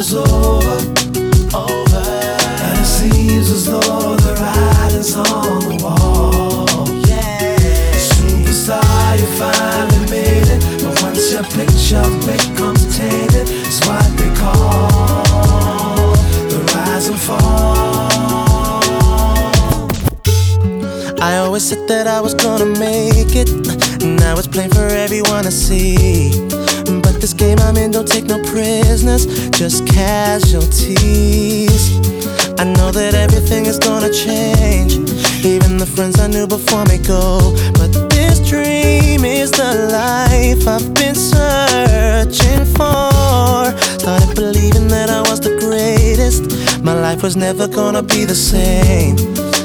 Is 0.00 0.14
over, 0.14 0.78
over, 1.54 2.04
and 2.64 2.78
it 2.78 2.86
seems 2.86 3.50
as 3.50 3.66
though 3.66 4.16
the 4.16 4.32
writing's 4.40 5.14
on 5.14 5.60
the 5.68 5.76
wall. 5.84 6.88
Yeah, 7.06 7.92
superstar, 7.92 9.18
you 9.20 9.26
finally 9.36 10.10
made 10.10 10.48
it, 10.48 10.62
but 10.82 11.02
once 11.02 11.30
your 11.30 11.44
picture 11.44 12.08
becomes 12.24 12.96
tainted, 12.96 13.46
it's 13.50 13.80
what 13.86 14.08
they 14.16 14.32
call 14.40 16.14
the 16.48 16.58
rise 16.74 17.08
and 17.08 17.20
fall. 17.20 18.10
I 21.20 21.36
always 21.36 21.68
said 21.68 21.86
that 21.88 22.06
I 22.06 22.22
was 22.22 22.32
gonna 22.32 22.64
make 22.64 23.36
it. 23.36 23.50
And 24.02 24.18
now 24.18 24.38
it's 24.38 24.48
plain 24.48 24.70
for 24.70 24.86
everyone 24.86 25.44
to 25.44 25.50
see. 25.50 26.69
This 27.20 27.34
game 27.34 27.58
I'm 27.60 27.76
in 27.76 27.90
don't 27.90 28.08
take 28.08 28.24
no 28.24 28.42
prisoners, 28.44 29.26
just 29.50 29.86
casualties. 29.86 30.96
I 32.58 32.64
know 32.64 32.90
that 32.92 33.12
everything 33.14 33.66
is 33.66 33.78
gonna 33.78 34.10
change. 34.10 34.94
Even 35.44 35.76
the 35.76 35.84
friends 35.86 36.18
I 36.18 36.28
knew 36.28 36.46
before 36.46 36.86
me 36.86 36.96
go. 36.96 37.54
But 37.74 37.92
this 38.08 38.40
dream 38.48 39.26
is 39.26 39.50
the 39.50 39.88
life 39.92 40.66
I've 40.66 40.94
been 40.94 41.14
searching 41.14 42.64
for. 42.64 43.70
Started 44.00 44.34
believing 44.34 44.88
that 44.88 45.10
I 45.10 45.20
was 45.28 45.40
the 45.40 45.58
greatest. 45.60 46.82
My 46.82 46.94
life 46.94 47.22
was 47.22 47.36
never 47.36 47.68
gonna 47.68 48.02
be 48.02 48.24
the 48.24 48.34
same. 48.34 49.16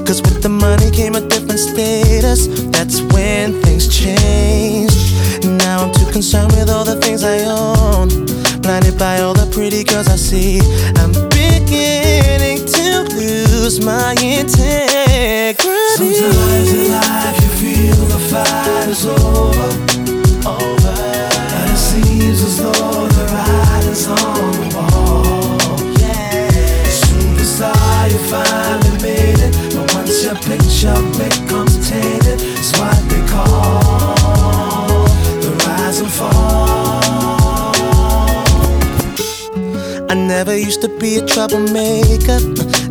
Cause 0.06 0.22
with 0.22 0.44
the 0.44 0.50
money 0.50 0.92
came 0.92 1.16
a 1.16 1.22
different 1.22 1.60
status. 1.60 2.48
That's 2.70 3.02
when 3.14 3.60
things 3.64 3.88
changed. 3.88 5.16
Now 5.44 5.84
I'm 5.84 5.92
too 5.94 6.06
concerned 6.12 6.52
with 6.52 6.70
all 6.70 6.86
the 6.86 6.96
things 7.02 7.24
I 7.24 7.40
own. 7.46 8.10
Blinded 8.62 8.98
by 9.00 9.20
all 9.22 9.34
the 9.34 9.50
pretty 9.52 9.84
girls 9.84 10.08
I 10.08 10.16
see. 10.16 10.62
I'm 11.02 11.12
beginning 11.34 12.66
to 12.66 13.04
lose 13.18 13.84
my 13.84 14.14
integrity. 14.22 15.58
Sometimes 15.98 16.70
in 16.72 16.92
life 16.92 17.38
you 17.42 17.50
feel 17.62 18.06
the 18.06 18.20
fight 18.30 18.88
is 18.88 19.06
over, 19.06 19.70
over, 20.46 20.96
and 21.58 21.72
it 21.72 21.78
seems 21.78 22.42
as 22.44 22.58
though 22.62 23.08
the 23.18 23.26
writing's 23.34 24.06
on 24.08 24.52
the 24.62 24.68
wall. 24.76 25.80
Yeah, 25.98 26.86
superstar, 26.90 28.12
you 28.12 28.20
finally 28.30 28.85
picture 30.86 31.30
becomes 31.30 31.90
tainted, 31.90 32.40
it's 32.42 32.78
what 32.80 32.98
they 33.10 33.26
call 33.28 35.06
the 35.42 35.52
rise 35.66 36.00
and 36.00 36.12
fall. 36.12 37.74
I 40.10 40.14
never 40.14 40.56
used 40.56 40.82
to 40.82 40.90
be 41.00 41.18
a 41.18 41.26
troublemaker. 41.26 42.40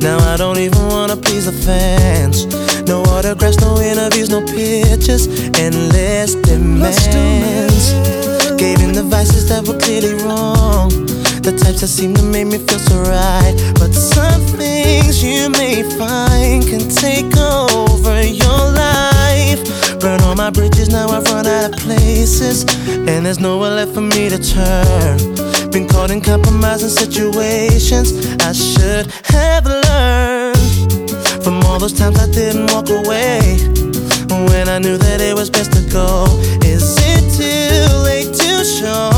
Now 0.01 0.19
I 0.33 0.37
don't 0.37 0.59
even 0.59 0.87
wanna 0.89 1.17
please 1.17 1.47
the 1.47 1.53
fans. 1.53 2.47
No 2.87 3.03
autographs, 3.03 3.61
no 3.61 3.81
interviews, 3.81 4.29
no 4.29 4.41
pictures, 4.45 5.29
endless 5.59 6.35
demands. 6.35 7.93
Gave 8.59 8.81
in 8.81 8.93
the 8.93 9.05
vices 9.05 9.49
that 9.49 9.67
were 9.67 9.79
clearly 9.79 10.15
wrong. 10.25 10.91
The 11.45 11.53
types 11.53 11.83
that 11.83 11.89
seem 11.89 12.15
to 12.15 12.23
make 12.23 12.47
me 12.47 12.57
feel 12.57 12.79
so 12.79 13.03
right. 13.03 13.53
But 13.75 13.93
some 13.93 14.41
things 14.57 15.23
you 15.23 15.51
may 15.51 15.83
find 15.83 16.65
can 16.65 16.89
take 16.89 17.37
over 17.37 18.17
your 18.25 18.65
life. 18.73 19.61
Burn 20.01 20.23
all 20.23 20.35
my 20.35 20.49
bridges, 20.49 20.89
now 20.89 21.09
I've 21.09 21.25
run 21.25 21.47
out 21.47 21.71
of 21.71 21.79
places. 21.81 22.65
And 22.89 23.27
there's 23.27 23.41
nowhere 23.41 23.73
left 23.77 23.93
for 23.93 24.01
me 24.01 24.31
to 24.31 24.39
turn. 24.41 25.71
Been 25.71 25.87
caught 25.87 26.11
in 26.11 26.23
compromising 26.23 26.89
situations 26.89 28.15
I 28.41 28.53
should 28.53 29.13
have 29.25 29.67
learned 29.67 30.57
from 31.45 31.61
all 31.65 31.79
those 31.79 31.93
times 31.93 32.19
I 32.21 32.27
didn't 32.33 32.73
walk 32.73 32.89
away 32.89 33.59
when 34.49 34.71
I 34.71 34.79
knew 34.79 34.97
that 34.97 35.21
it 35.21 35.35
was 35.35 35.51
best 35.51 35.73
to 35.73 35.83
go. 35.93 36.25
Is 36.65 36.97
it 37.05 37.23
too 37.37 37.85
late 38.09 38.33
to 38.33 38.65
show 38.65 39.14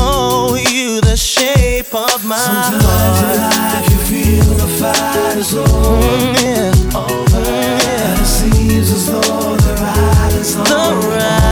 shape 1.89 1.95
of 1.95 2.25
my 2.25 2.37
Sometimes 2.37 2.75
in 2.75 3.39
heart? 3.39 3.73
life 3.75 3.89
you 3.91 3.97
feel 3.97 4.53
the 4.55 4.67
fight 4.79 5.37
is 5.37 5.53
over, 5.53 5.67
Mm, 5.67 6.33
yeah. 6.43 6.97
over, 6.97 7.37
and 7.37 8.21
it 8.21 8.25
seems 8.25 8.91
as 8.91 9.05
though 9.11 9.55
the 9.55 9.73
writing's 9.81 10.55
on 10.55 10.63
The 10.65 11.07
writing's 11.07 11.46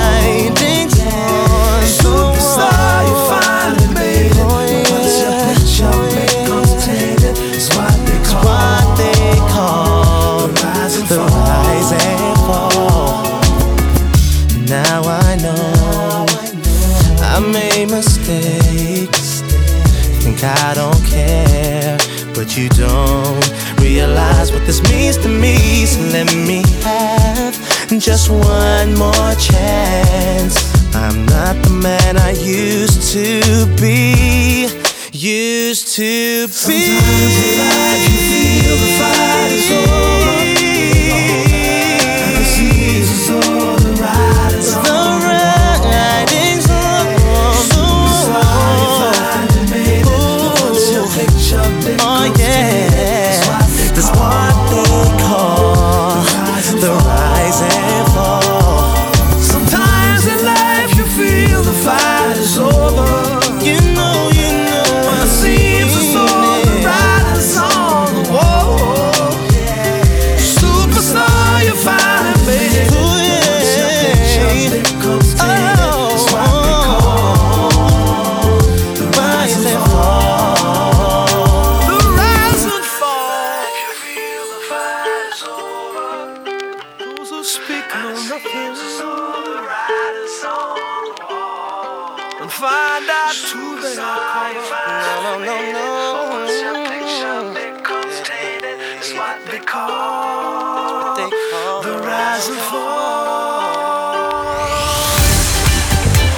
realize 24.46 24.52
what 24.52 24.66
this 24.66 24.82
means 24.92 25.18
to 25.18 25.30
me. 25.30 25.86
So 25.86 26.02
let 26.12 26.36
me 26.36 26.64
have 26.84 27.54
just 28.00 28.30
one 28.30 28.94
more 28.98 29.36
chance. 29.36 30.56
I'm 30.96 31.26
not 31.26 31.56
the 31.64 31.70
man 31.72 32.18
I 32.18 32.32
used 32.32 33.14
to 33.14 33.66
be. 33.80 34.68
Used 35.12 35.96
to 35.96 36.48
be. 36.48 36.52
Sometimes 36.52 38.06
feel 38.30 38.76
the 38.76 38.92
fight 39.00 39.52
is 39.52 39.72
over, 39.72 39.85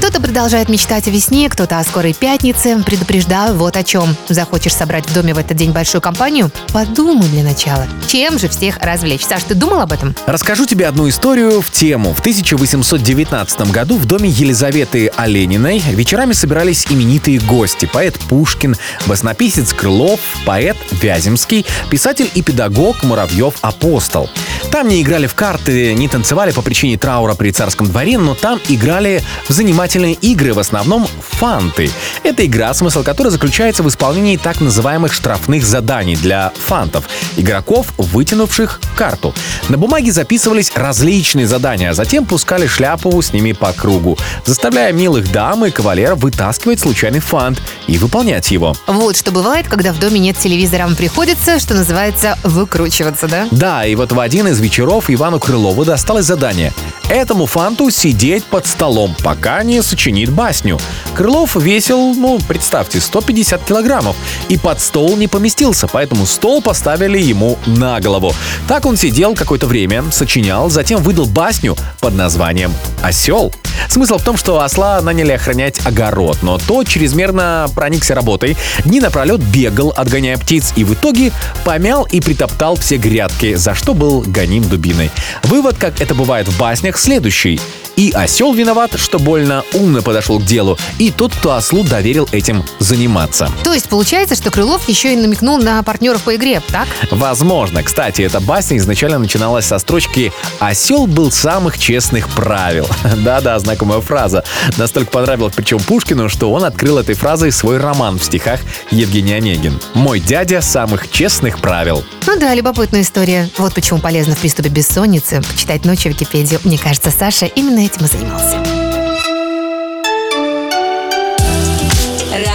Кто-то 0.00 0.22
продолжает 0.22 0.70
мечтать 0.70 1.06
о 1.08 1.10
весне, 1.10 1.50
кто-то 1.50 1.78
о 1.78 1.84
скорой 1.84 2.14
пятнице. 2.14 2.82
Предупреждаю 2.82 3.54
вот 3.54 3.76
о 3.76 3.84
чем. 3.84 4.16
Захочешь 4.30 4.74
собрать 4.74 5.06
в 5.06 5.12
доме 5.12 5.34
в 5.34 5.38
этот 5.38 5.58
день 5.58 5.72
большую 5.72 6.00
компанию? 6.00 6.50
Подумай 6.72 7.28
для 7.28 7.42
начала. 7.42 7.86
Чем 8.08 8.38
же 8.38 8.48
всех 8.48 8.78
развлечь? 8.78 9.26
Саш, 9.26 9.42
ты 9.42 9.54
думал 9.54 9.82
об 9.82 9.92
этом? 9.92 10.16
Расскажу 10.24 10.64
тебе 10.64 10.86
одну 10.86 11.06
историю 11.06 11.60
в 11.60 11.70
тему. 11.70 12.14
В 12.14 12.20
1819 12.20 13.70
году 13.70 13.98
в 13.98 14.06
доме 14.06 14.30
Елизаветы 14.30 15.12
Олениной 15.18 15.80
вечерами 15.90 16.32
собирались 16.32 16.86
именитые 16.88 17.38
гости. 17.38 17.84
Поэт 17.84 18.18
Пушкин, 18.20 18.76
баснописец 19.04 19.74
Крылов, 19.74 20.18
поэт 20.46 20.78
Вяземский, 20.92 21.66
писатель 21.90 22.30
и 22.34 22.40
педагог 22.40 23.02
Муравьев-Апостол. 23.02 24.30
Там 24.72 24.88
не 24.88 25.02
играли 25.02 25.26
в 25.26 25.34
карты, 25.34 25.92
не 25.92 26.08
танцевали 26.08 26.52
по 26.52 26.62
причине 26.62 26.96
траура 26.96 27.34
при 27.34 27.50
царском 27.50 27.86
дворе, 27.86 28.16
но 28.16 28.34
там 28.34 28.58
играли 28.68 29.22
в 29.46 29.52
занимательные 29.52 29.89
игры, 29.98 30.54
в 30.54 30.58
основном 30.58 31.06
фанты. 31.20 31.90
Это 32.22 32.46
игра, 32.46 32.72
смысл 32.74 33.02
которой 33.02 33.28
заключается 33.28 33.82
в 33.82 33.88
исполнении 33.88 34.36
так 34.36 34.60
называемых 34.60 35.12
штрафных 35.12 35.64
заданий 35.64 36.16
для 36.16 36.52
фантов, 36.66 37.04
игроков, 37.36 37.88
вытянувших 37.98 38.80
карту. 38.96 39.34
На 39.68 39.78
бумаге 39.78 40.12
записывались 40.12 40.72
различные 40.74 41.46
задания, 41.46 41.90
а 41.90 41.94
затем 41.94 42.24
пускали 42.24 42.66
шляпу 42.66 43.20
с 43.20 43.32
ними 43.32 43.52
по 43.52 43.72
кругу, 43.72 44.18
заставляя 44.44 44.92
милых 44.92 45.30
дам 45.32 45.64
и 45.64 45.70
кавалеров 45.70 46.20
вытаскивать 46.20 46.80
случайный 46.80 47.20
фант 47.20 47.60
и 47.86 47.98
выполнять 47.98 48.50
его. 48.50 48.74
Вот 48.86 49.16
что 49.16 49.32
бывает, 49.32 49.68
когда 49.68 49.92
в 49.92 49.98
доме 49.98 50.20
нет 50.20 50.38
телевизора, 50.38 50.84
вам 50.84 50.96
приходится, 50.96 51.58
что 51.58 51.74
называется, 51.74 52.38
выкручиваться, 52.44 53.28
да? 53.28 53.48
Да, 53.50 53.86
и 53.86 53.94
вот 53.94 54.12
в 54.12 54.20
один 54.20 54.48
из 54.48 54.60
вечеров 54.60 55.08
Ивану 55.08 55.40
Крылову 55.40 55.84
досталось 55.84 56.26
задание. 56.26 56.72
Этому 57.08 57.46
фанту 57.46 57.90
сидеть 57.90 58.44
под 58.44 58.66
столом, 58.66 59.16
пока 59.22 59.62
не 59.62 59.79
сочинит 59.82 60.30
басню. 60.30 60.78
Крылов 61.14 61.56
весил, 61.56 62.14
ну, 62.14 62.40
представьте, 62.46 63.00
150 63.00 63.64
килограммов, 63.64 64.16
и 64.48 64.56
под 64.56 64.80
стол 64.80 65.16
не 65.16 65.28
поместился, 65.28 65.86
поэтому 65.86 66.26
стол 66.26 66.62
поставили 66.62 67.18
ему 67.18 67.58
на 67.66 68.00
голову. 68.00 68.34
Так 68.68 68.86
он 68.86 68.96
сидел 68.96 69.34
какое-то 69.34 69.66
время, 69.66 70.04
сочинял, 70.10 70.70
затем 70.70 71.02
выдал 71.02 71.26
басню 71.26 71.76
под 72.00 72.14
названием 72.14 72.72
«Осел». 73.02 73.52
Смысл 73.88 74.18
в 74.18 74.22
том, 74.22 74.36
что 74.36 74.60
осла 74.60 75.00
наняли 75.00 75.32
охранять 75.32 75.84
огород, 75.84 76.38
но 76.42 76.58
тот 76.58 76.86
чрезмерно 76.86 77.68
проникся 77.74 78.14
работой, 78.14 78.56
дни 78.84 79.00
напролет 79.00 79.40
бегал, 79.40 79.92
отгоняя 79.96 80.36
птиц, 80.36 80.72
и 80.76 80.84
в 80.84 80.94
итоге 80.94 81.32
помял 81.64 82.04
и 82.04 82.20
притоптал 82.20 82.76
все 82.76 82.96
грядки, 82.96 83.54
за 83.54 83.74
что 83.74 83.94
был 83.94 84.20
гоним 84.20 84.68
дубиной. 84.68 85.10
Вывод, 85.44 85.76
как 85.78 86.00
это 86.00 86.14
бывает 86.14 86.48
в 86.48 86.58
баснях, 86.58 86.98
следующий. 86.98 87.60
И 87.96 88.12
осел 88.12 88.54
виноват, 88.54 88.92
что 88.96 89.18
больно 89.18 89.62
умно 89.74 90.02
подошел 90.02 90.38
к 90.38 90.44
делу, 90.44 90.78
и 90.98 91.10
тот, 91.10 91.34
кто 91.34 91.52
ослу 91.52 91.84
доверил 91.84 92.28
этим 92.32 92.64
заниматься. 92.78 93.50
То 93.64 93.72
есть 93.72 93.88
получается, 93.88 94.34
что 94.34 94.50
Крылов 94.50 94.88
еще 94.88 95.12
и 95.12 95.16
намекнул 95.16 95.58
на 95.58 95.82
партнеров 95.82 96.22
по 96.22 96.34
игре, 96.36 96.62
так? 96.68 96.88
Возможно. 97.10 97.82
Кстати, 97.82 98.22
эта 98.22 98.40
басня 98.40 98.78
изначально 98.78 99.18
начиналась 99.18 99.66
со 99.66 99.78
строчки 99.78 100.32
«Осел 100.58 101.06
был 101.06 101.30
самых 101.30 101.78
честных 101.78 102.28
правил». 102.28 102.88
Да-да, 103.24 103.58
знакомая 103.58 104.00
фраза. 104.00 104.44
Настолько 104.76 105.10
понравилась 105.10 105.54
причем 105.54 105.78
Пушкину, 105.80 106.28
что 106.28 106.52
он 106.52 106.64
открыл 106.64 106.98
этой 106.98 107.14
фразой 107.14 107.52
свой 107.52 107.78
роман 107.78 108.18
в 108.18 108.24
стихах 108.24 108.60
Евгений 108.90 109.32
Онегин. 109.32 109.80
«Мой 109.94 110.20
дядя 110.20 110.60
самых 110.60 111.10
честных 111.10 111.60
правил». 111.60 112.04
Ну 112.26 112.38
да, 112.38 112.54
любопытная 112.54 113.02
история. 113.02 113.48
Вот 113.58 113.74
почему 113.74 113.98
полезно 114.00 114.34
в 114.34 114.38
приступе 114.38 114.68
бессонницы 114.68 115.42
почитать 115.42 115.84
ночью 115.84 116.12
Википедию. 116.12 116.60
Мне 116.64 116.78
кажется, 116.78 117.10
Саша 117.10 117.46
именно 117.46 117.80
этим 117.80 118.04
и 118.04 118.08
занимался. 118.08 118.79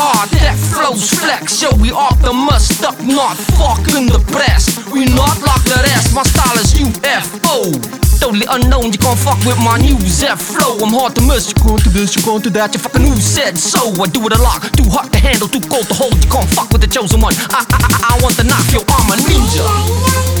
Hard, 0.00 0.30
that 0.40 0.56
flows 0.56 1.12
flex. 1.12 1.60
Yo, 1.60 1.68
we 1.76 1.92
optimus, 1.92 2.80
not 3.04 3.36
fucking 3.60 4.08
the 4.08 4.20
press. 4.32 4.80
We 4.88 5.04
not 5.12 5.36
like 5.44 5.64
the 5.68 5.76
rest, 5.84 6.16
my 6.16 6.24
style 6.24 6.56
is 6.56 6.72
UFO. 6.80 7.76
Totally 8.20 8.46
unknown, 8.48 8.92
you 8.92 9.00
can't 9.00 9.18
fuck 9.18 9.40
with 9.44 9.60
my 9.60 9.76
new 9.76 9.96
Zeph 10.08 10.40
flow. 10.40 10.76
I'm 10.80 10.92
hard 10.92 11.16
to 11.16 11.22
miss, 11.24 11.52
you 11.52 11.56
can't 11.60 11.82
do 11.84 11.90
this, 11.90 12.16
you 12.16 12.22
can't 12.22 12.42
do 12.42 12.50
that. 12.56 12.72
You 12.74 12.80
fucking 12.80 13.04
who 13.04 13.16
said 13.16 13.56
so? 13.56 13.92
I 14.00 14.06
do 14.08 14.24
it 14.26 14.32
a 14.32 14.40
lot, 14.40 14.60
too 14.76 14.88
hot 14.88 15.12
to 15.12 15.18
handle, 15.18 15.48
too 15.48 15.64
cold 15.68 15.88
to 15.88 15.94
hold. 15.94 16.16
You 16.16 16.30
can't 16.30 16.48
fuck 16.48 16.70
with 16.72 16.80
the 16.80 16.88
chosen 16.88 17.20
one. 17.20 17.34
I, 17.52 17.64
I, 17.68 17.76
I, 17.76 17.88
I 18.16 18.22
want 18.22 18.36
the 18.36 18.44
knife, 18.44 18.72
yo, 18.72 18.80
I'm 18.88 19.12
a. 19.12 19.16
Ninja 19.20 20.39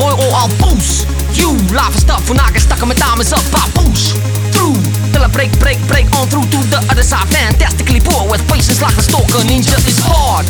Boy 0.00 0.16
or 0.16 0.32
I'll 0.32 0.48
boost. 0.56 1.04
You 1.36 1.52
live 1.76 1.92
and 1.92 2.00
stuff 2.00 2.24
when 2.30 2.40
I 2.40 2.48
get 2.56 2.64
stuck 2.64 2.80
on 2.80 2.88
my 2.88 2.94
diamonds 2.96 3.36
up, 3.36 3.44
I 3.52 3.68
boost. 3.76 4.16
Through 4.48 4.80
till 5.12 5.20
I 5.20 5.28
break, 5.28 5.52
break, 5.60 5.76
break 5.92 6.08
on 6.16 6.24
through 6.32 6.48
to 6.48 6.58
the 6.72 6.80
other 6.88 7.04
side. 7.04 7.28
Fantastically 7.28 8.00
poor 8.00 8.24
with 8.24 8.40
patience 8.48 8.80
like 8.80 8.96
a 8.96 9.04
stalker. 9.04 9.44
Ninja 9.44 9.76
is 9.84 10.00
hard, 10.00 10.48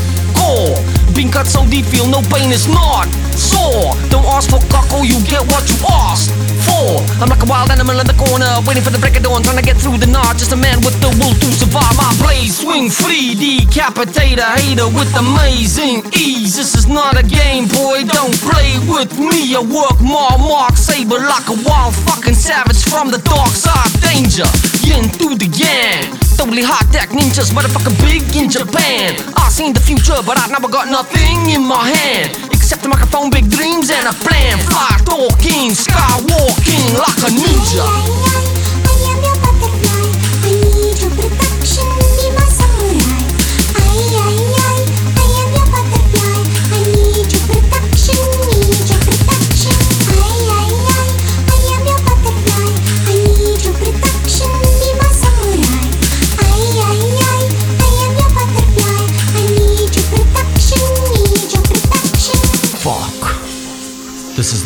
Being 1.21 1.31
cut 1.31 1.47
so 1.47 1.69
deep, 1.69 1.85
feel 1.85 2.09
no 2.09 2.25
pain 2.33 2.49
is 2.49 2.67
not 2.67 3.05
sore. 3.37 3.93
Don't 4.09 4.25
ask 4.25 4.49
for 4.49 4.57
cockle, 4.73 5.05
you 5.05 5.21
get 5.29 5.45
what 5.53 5.69
you 5.69 5.77
asked 6.09 6.33
for. 6.65 6.97
I'm 7.21 7.29
like 7.29 7.45
a 7.45 7.45
wild 7.45 7.69
animal 7.69 8.01
in 8.01 8.07
the 8.09 8.17
corner, 8.17 8.49
waiting 8.65 8.81
for 8.81 8.89
the 8.89 8.97
break 8.97 9.21
of 9.21 9.25
dawn, 9.25 9.43
trying 9.43 9.61
to 9.61 9.63
get 9.63 9.77
through 9.77 10.01
the 10.01 10.09
night. 10.09 10.41
Just 10.41 10.53
a 10.53 10.57
man 10.57 10.81
with 10.81 10.97
the 11.05 11.13
will 11.21 11.37
to 11.37 11.49
survive. 11.53 11.93
My 12.01 12.09
blade 12.25 12.49
swing 12.49 12.89
free, 12.89 13.37
decapitate 13.37 14.41
a 14.41 14.49
hater 14.65 14.89
with 14.89 15.13
amazing 15.13 16.09
ease. 16.17 16.57
This 16.57 16.73
is 16.73 16.89
not 16.89 17.21
a 17.21 17.23
game, 17.23 17.69
boy. 17.69 18.01
Don't 18.09 18.33
play 18.41 18.81
with 18.89 19.13
me. 19.21 19.53
I 19.53 19.61
work 19.61 20.01
more, 20.01 20.41
mark 20.41 20.81
saber 20.81 21.21
like 21.21 21.53
a 21.53 21.57
wild 21.69 21.93
fucking 22.09 22.33
savage 22.33 22.81
from 22.89 23.13
the 23.13 23.21
dark 23.29 23.53
side. 23.53 23.93
Danger, 24.01 24.49
yin 24.89 25.13
through 25.13 25.37
the 25.37 25.53
yang. 25.53 26.30
Totally 26.41 26.63
hot 26.63 26.91
deck 26.91 27.11
ninjas, 27.11 27.53
motherfucking 27.53 28.01
big 28.01 28.25
in 28.35 28.49
Japan. 28.49 29.13
I 29.37 29.51
seen 29.51 29.75
the 29.75 29.81
future, 29.81 30.17
but 30.25 30.39
I 30.39 30.47
never 30.49 30.69
got 30.69 30.89
nothing 30.89 31.37
in 31.53 31.63
my 31.63 31.85
hand. 31.85 32.33
Except 32.51 32.83
a 32.87 32.89
microphone, 32.89 33.29
big 33.29 33.51
dreams, 33.51 33.91
and 33.91 34.09
a 34.09 34.15
plan. 34.25 34.57
Fly 34.65 34.89
talking, 35.05 35.77
skywalking 35.77 36.97
like 36.97 37.21
a 37.29 37.31
ninja. 37.37 38.60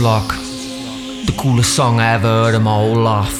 Like 0.04 0.36
the 1.24 1.34
coolest 1.38 1.74
song 1.74 1.98
I 1.98 2.12
ever 2.12 2.28
heard 2.28 2.54
in 2.54 2.62
my 2.64 2.74
whole 2.74 3.00
life. 3.14 3.38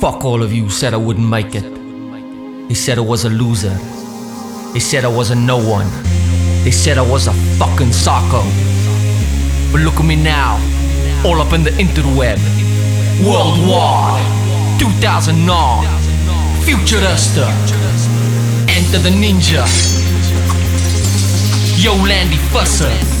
Fuck 0.00 0.24
all 0.24 0.42
of 0.42 0.52
you 0.52 0.68
said 0.68 0.94
I 0.94 0.96
wouldn't 0.96 1.28
make 1.28 1.54
it. 1.54 1.62
They 2.68 2.74
said 2.74 2.98
I 2.98 3.02
was 3.02 3.24
a 3.24 3.30
loser. 3.30 3.76
They 4.72 4.80
said 4.80 5.04
I 5.04 5.08
was 5.08 5.30
a 5.30 5.36
no 5.36 5.56
one. 5.56 5.86
They 6.64 6.72
said 6.72 6.98
I 6.98 7.08
was 7.08 7.28
a 7.28 7.32
fucking 7.56 7.92
psycho. 7.92 8.42
But 9.70 9.82
look 9.82 9.94
at 10.00 10.06
me 10.06 10.16
now, 10.16 10.54
all 11.24 11.40
up 11.40 11.52
in 11.52 11.62
the 11.62 11.70
interweb. 11.70 12.38
Worldwide, 13.24 14.26
2009, 14.80 15.86
Futurista. 16.64 17.46
Enter 18.76 18.98
the 18.98 19.10
ninja. 19.10 19.62
Yo, 21.80 21.94
Landy 21.94 22.38
Fusser. 22.50 23.17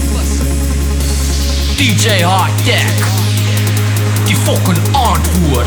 DJ 1.78 2.22
Hard 2.22 2.50
Deck. 2.66 2.90
Die 4.26 4.34
fucking 4.34 4.82
antwoord 4.92 5.66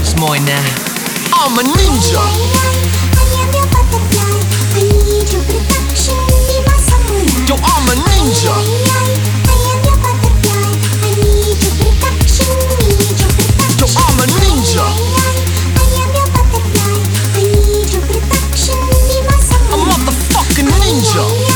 is 0.00 0.14
mooi? 0.14 0.38
I'm 1.34 1.58
a 1.58 1.62
ninja. 1.62 2.22
Yo, 7.48 7.56
I'm 7.56 7.88
a 7.88 7.94
ninja. 8.06 8.54
I'm 13.96 14.18
ninja. 14.38 14.86
A 19.72 19.76
motherfucking 19.76 20.70
ninja. 20.78 21.51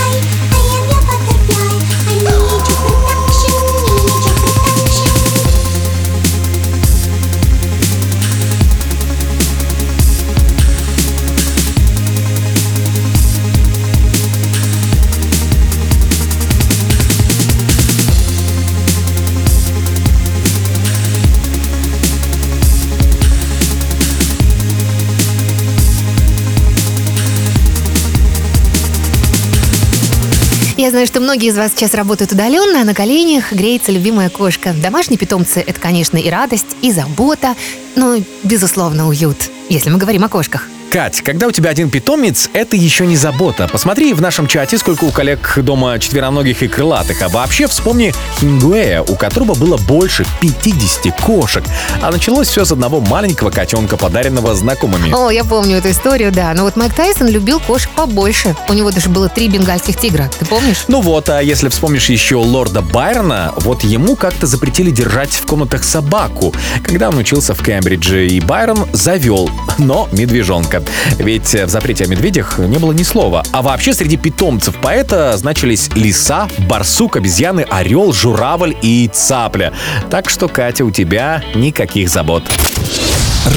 Я 30.87 30.91
знаю, 30.91 31.09
что 31.09 31.19
многие 31.19 31.49
из 31.49 31.57
вас 31.57 31.73
сейчас 31.73 31.95
работают 31.95 32.31
удаленно, 32.31 32.81
а 32.81 32.85
на 32.85 32.95
коленях 32.95 33.53
греется 33.53 33.91
любимая 33.91 34.31
кошка. 34.31 34.73
Домашние 34.73 35.19
питомцы– 35.19 35.59
это, 35.67 35.81
конечно, 35.81 36.17
и 36.17 36.31
радость, 36.31 36.77
и 36.81 36.93
забота, 36.93 37.57
но, 37.97 38.19
безусловно, 38.45 39.09
уют, 39.09 39.51
если 39.69 39.91
мы 39.91 39.99
говорим 39.99 40.23
о 40.23 40.29
кошках. 40.29 40.69
Кать, 40.91 41.21
когда 41.23 41.49
у 41.49 41.51
тебя 41.51 41.71
один 41.71 41.91
питомец, 41.91 42.49
это 42.53 42.77
еще 42.77 43.07
не 43.07 43.17
забота. 43.17 43.69
Посмотри 43.71 44.15
в 44.15 44.21
нашем 44.21 44.47
чате, 44.47 44.79
сколько 44.79 45.05
у 45.05 45.11
коллег 45.11 45.59
дома 45.59 45.99
четвероногих 45.99 46.63
и 46.63 46.69
крылатых. 46.69 47.23
А 47.23 47.29
вообще 47.29 47.67
вспомни 47.67 48.15
Хингуэя, 48.39 49.03
у 49.03 49.17
которого 49.17 49.55
было 49.55 49.77
больше 49.77 50.25
50 50.41 51.21
кошек. 51.21 51.65
А 52.01 52.11
началось 52.11 52.49
все 52.49 52.65
с 52.65 52.73
одного 52.73 53.01
маленького 53.01 53.51
котенка, 53.51 53.97
подаренного 53.97 54.55
знакомыми. 54.55 55.13
О, 55.13 55.31
я 55.31 55.45
помню 55.45 55.79
эту 55.79 55.91
историю, 55.91 56.31
да. 56.31 56.55
Но 56.55 56.63
вот 56.63 56.77
Майк 56.77 56.95
Тайсон 56.95 57.29
любил 57.29 57.59
кошек 57.59 57.91
побольше. 57.91 58.55
У 58.69 58.73
него 58.73 58.91
даже 58.91 59.09
было 59.09 59.29
три 59.29 59.49
бенгальских 59.49 59.97
тигра. 59.97 60.31
Ты 60.39 60.47
помнишь? 60.47 60.85
Ну 60.89 61.01
вот, 61.01 61.29
а 61.29 61.41
если 61.43 61.69
вспомнишь 61.69 62.09
еще 62.11 62.37
лорда 62.37 62.81
Байрона, 62.81 63.53
вот 63.57 63.83
ему 63.83 64.15
как-то 64.15 64.47
запретили 64.47 64.91
держать 64.91 65.33
в 65.33 65.47
комнатах 65.47 65.83
собаку, 65.83 66.55
когда 66.85 67.09
он 67.09 67.19
учился 67.19 67.55
в 67.55 67.63
Кембридже, 67.63 68.29
и 68.29 68.41
Байрон 68.41 68.87
завел, 68.93 69.51
но 69.79 70.09
медвежонка. 70.13 70.76
Ведь 71.19 71.55
в 71.55 71.69
запрете 71.69 72.05
о 72.05 72.07
медведях 72.09 72.59
не 72.59 72.79
было 72.79 72.93
ни 72.93 73.03
слова. 73.03 73.45
А 73.53 73.63
вообще 73.63 73.95
среди 73.95 74.17
питомцев 74.17 74.77
поэта 74.77 75.37
значились 75.37 75.89
лиса, 75.95 76.49
барсук, 76.69 77.17
обезьяны, 77.17 77.67
орел, 77.69 78.13
журавль 78.13 78.77
и 78.83 79.09
цапля. 79.13 79.73
Так 80.11 80.31
что, 80.31 80.49
Катя, 80.49 80.85
у 80.85 80.91
тебя 80.91 81.43
никаких 81.55 82.09
забот. 82.09 82.43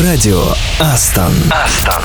Радио 0.03 0.43
Астон. 0.79 1.34
Астон. 1.51 2.03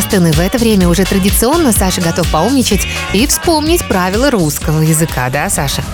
Астон, 0.00 0.28
и 0.28 0.32
в 0.32 0.40
это 0.40 0.56
время 0.56 0.88
уже 0.88 1.04
традиционно 1.04 1.72
Саша 1.72 2.00
готов 2.00 2.26
поумничать 2.30 2.86
и 3.12 3.26
вспомнить 3.26 3.86
правила 3.86 4.30
русского 4.30 4.80
языка, 4.80 5.28
да, 5.28 5.50
Саша? 5.50 5.84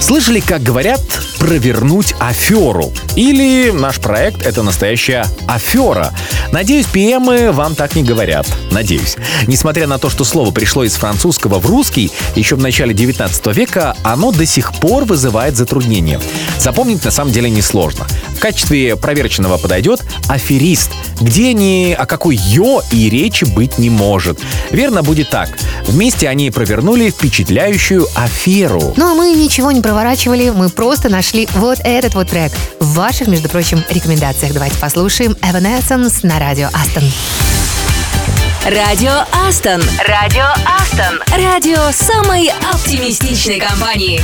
Слышали, 0.00 0.38
как 0.38 0.62
говорят, 0.62 1.00
провернуть 1.40 2.14
аферу? 2.20 2.92
Или 3.16 3.72
наш 3.72 3.98
проект— 3.98 4.42
это 4.46 4.62
настоящая 4.62 5.26
афера? 5.48 6.12
Надеюсь, 6.52 6.86
пиемы 6.86 7.50
вам 7.50 7.74
так 7.74 7.96
не 7.96 8.04
говорят. 8.04 8.46
Надеюсь. 8.70 9.16
Несмотря 9.48 9.88
на 9.88 9.98
то, 9.98 10.10
что 10.10 10.22
слово 10.22 10.52
пришло 10.52 10.84
из 10.84 10.94
французского 10.94 11.58
в 11.58 11.66
русский, 11.66 12.12
еще 12.36 12.54
в 12.54 12.60
начале 12.60 12.94
19 12.94 13.46
века 13.56 13.96
оно 14.04 14.30
до 14.30 14.46
сих 14.46 14.74
пор 14.74 15.06
вызывает 15.06 15.56
затруднения. 15.56 16.20
Запомнить 16.58 17.04
на 17.04 17.10
самом 17.10 17.32
деле 17.32 17.50
несложно 17.50 18.06
качестве 18.44 18.94
проверочного 18.96 19.56
подойдет 19.56 20.02
аферист, 20.28 20.90
где 21.18 21.54
ни 21.54 21.94
о 21.94 22.04
какой 22.04 22.36
«ё» 22.36 22.82
и 22.90 23.08
речи 23.08 23.44
быть 23.44 23.78
не 23.78 23.88
может. 23.88 24.38
Верно 24.70 25.02
будет 25.02 25.30
так. 25.30 25.48
Вместе 25.86 26.28
они 26.28 26.50
провернули 26.50 27.08
впечатляющую 27.08 28.06
аферу. 28.14 28.92
Ну, 28.98 29.12
а 29.12 29.14
мы 29.14 29.30
ничего 29.30 29.72
не 29.72 29.80
проворачивали, 29.80 30.50
мы 30.50 30.68
просто 30.68 31.08
нашли 31.08 31.48
вот 31.54 31.78
этот 31.84 32.14
вот 32.14 32.28
трек. 32.28 32.52
В 32.80 32.92
ваших, 32.92 33.28
между 33.28 33.48
прочим, 33.48 33.82
рекомендациях. 33.88 34.52
Давайте 34.52 34.76
послушаем 34.76 35.32
Evanescence 35.40 36.18
на 36.22 36.38
радио 36.38 36.68
Астон. 36.74 37.04
Радио 38.66 39.24
Астон. 39.48 39.82
Радио 40.06 40.44
Астон. 40.66 41.18
Радио 41.34 41.90
самой 41.92 42.52
оптимистичной 42.70 43.58
компании. 43.58 44.22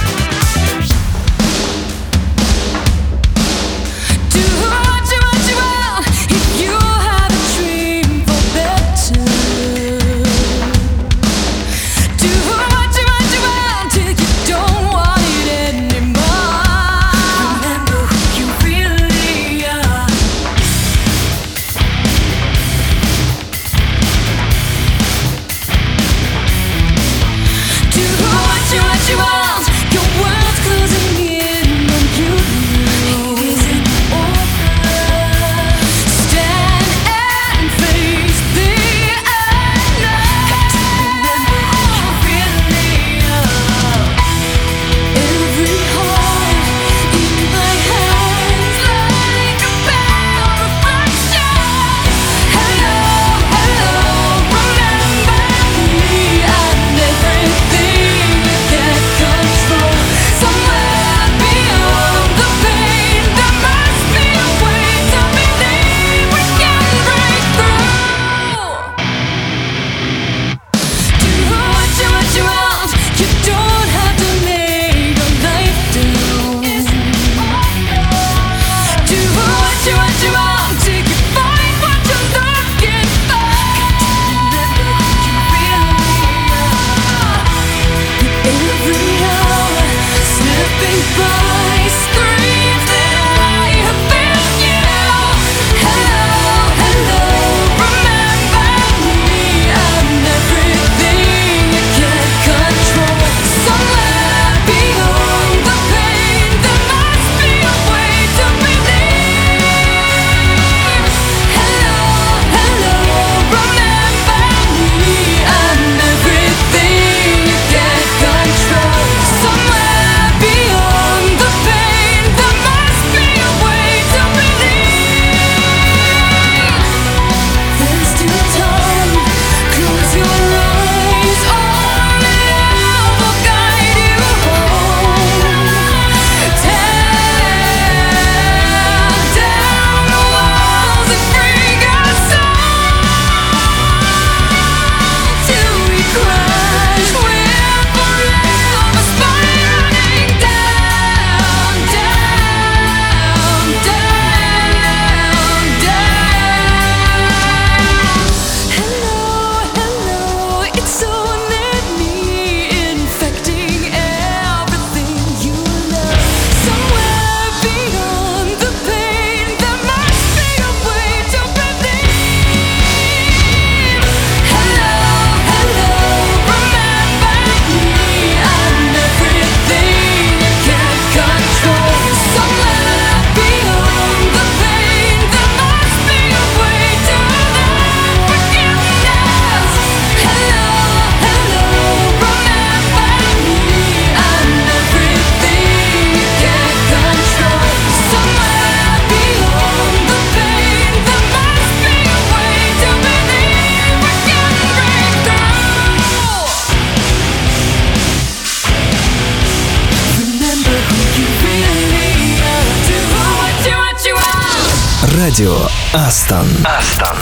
Радио 215.41 215.57
Астон. 215.95 216.47
Астон. 216.67 217.20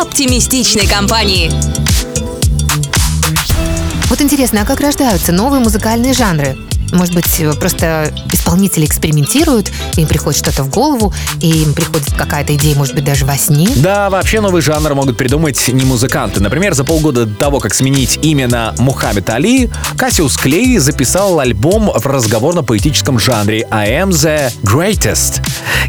Оптимистичной 0.00 0.86
компании. 0.86 1.50
Вот 4.08 4.20
интересно, 4.20 4.62
а 4.62 4.64
как 4.64 4.80
рождаются 4.80 5.30
новые 5.30 5.60
музыкальные 5.60 6.14
жанры? 6.14 6.56
Может 6.92 7.14
быть, 7.14 7.40
просто 7.60 8.12
исполнители 8.32 8.84
экспериментируют, 8.84 9.70
им 9.96 10.08
приходит 10.08 10.40
что-то 10.40 10.64
в 10.64 10.70
голову, 10.70 11.14
и 11.40 11.48
им 11.48 11.72
приходит 11.72 12.12
какая-то 12.14 12.56
идея, 12.56 12.74
может 12.74 12.96
быть, 12.96 13.04
даже 13.04 13.24
во 13.26 13.36
сне? 13.36 13.68
Да, 13.76 14.10
вообще 14.10 14.40
новый 14.40 14.60
жанр 14.60 14.94
могут 14.94 15.16
придумать 15.16 15.68
не 15.68 15.84
музыканты. 15.84 16.40
Например, 16.40 16.74
за 16.74 16.82
полгода 16.82 17.26
до 17.26 17.34
того, 17.36 17.60
как 17.60 17.74
сменить 17.74 18.18
имя 18.22 18.48
на 18.48 18.74
Мухаммед 18.78 19.30
Али, 19.30 19.70
Кассиус 19.96 20.36
Клей 20.36 20.78
записал 20.78 21.38
альбом 21.38 21.92
в 21.94 22.04
разговорно-поэтическом 22.04 23.20
жанре 23.20 23.68
I 23.70 23.90
am 23.90 24.08
the 24.08 24.52
greatest. 24.64 25.40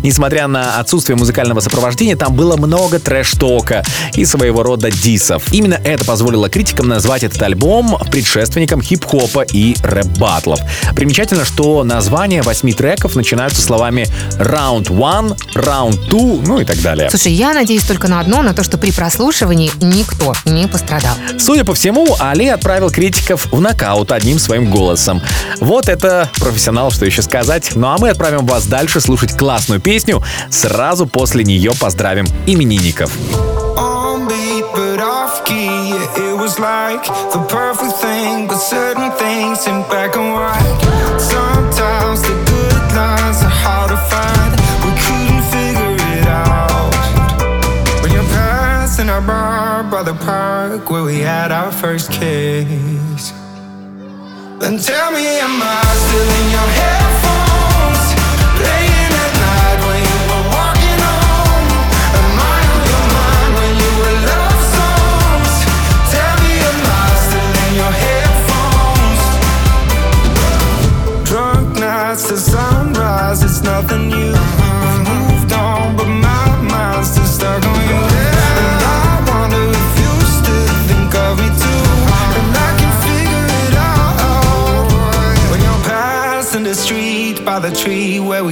Несмотря 0.04 0.48
на 0.48 0.80
отсутствие 0.80 1.16
музыкального 1.16 1.60
сопровождения, 1.60 2.16
там 2.16 2.36
было 2.36 2.58
много 2.58 3.00
трэш-тока 3.00 3.84
и 4.16 4.26
своего 4.26 4.64
рода 4.64 4.90
дисов. 4.90 5.44
Именно 5.52 5.80
это 5.84 6.04
позволило 6.06 6.50
критикам 6.50 6.88
назвать 6.88 7.24
этот 7.24 7.42
альбом 7.42 7.98
предшественником 8.12 8.82
хип-хопа 8.82 9.42
и 9.42 9.76
рэп-баттлов. 9.84 10.60
Примечательно, 10.96 11.46
что 11.46 11.84
названия 11.84 12.42
восьми 12.42 12.74
треков 12.74 13.16
начинаются 13.16 13.62
словами 13.62 14.08
«Round 14.40 14.88
One», 14.88 15.38
«Round 15.54 16.10
Two», 16.10 16.42
ну 16.46 16.60
и 16.60 16.66
так 16.66 16.82
далее. 16.82 17.10
Слушай, 17.10 17.34
я 17.34 17.54
надеюсь 17.54 17.84
только 17.84 18.08
на 18.08 18.20
одно, 18.20 18.42
на 18.42 18.54
то, 18.54 18.64
что 18.64 18.78
при 18.78 18.92
прослушивании 18.92 19.72
никто 19.82 20.34
не 20.46 20.68
пострадал. 20.68 21.16
Судя 21.38 21.64
по 21.64 21.74
всему, 21.74 22.16
Али 22.20 22.48
отправил 22.48 22.90
критиков 22.90 23.48
в 23.52 23.62
нокаут 23.62 24.12
одним 24.12 24.40
своим 24.40 24.72
голосом. 24.72 25.22
Вот 25.60 25.88
это 25.88 26.30
профессионал, 26.40 26.92
что 26.92 27.06
еще 27.06 27.22
сказать. 27.22 27.72
Ну 27.76 27.88
а 27.88 27.98
мы 27.98 28.10
отправим 28.10 28.46
вас 28.46 28.66
дальше 28.66 29.00
слушать 29.00 29.38
классную 29.38 29.80
песню. 29.80 29.91
Сразу 30.50 31.06
после 31.06 31.44
нее 31.44 31.72
поздравим 31.78 32.26
именинников. 32.46 33.12
like 36.62 37.04
the 37.34 37.42
perfect 37.50 37.96
thing, 38.04 38.48
but 38.48 38.58
certain 38.58 39.10
things 39.18 39.62
seem 39.62 39.82
black 39.90 40.16
and 40.16 40.34
white. 40.34 40.78
Sometimes 41.18 42.22
the 42.22 42.36
good 42.52 42.86
lines 42.96 43.42
are 43.42 43.56
hard 43.64 43.90
to 43.90 43.98
find. 44.12 44.52
We 44.86 44.92
couldn't 45.04 45.46
figure 45.56 45.96
it 46.18 46.28
out. 46.28 46.94
When 48.02 48.12
you're 48.12 48.32
passing 48.36 49.10
our 49.10 49.22
bar 49.22 49.84
by 49.84 50.04
the 50.04 50.14
park 50.14 50.90
where 50.92 51.04
we 51.04 51.20
had 51.20 51.52
our 51.52 51.72
first 51.72 52.12
kiss. 52.12 53.34
Then 54.60 54.78
tell 54.78 55.12
me, 55.12 55.26
am 55.40 55.62
I 55.62 55.82
still 56.04 56.30
in 56.40 56.52
your 56.52 56.70
headphones? 56.80 57.31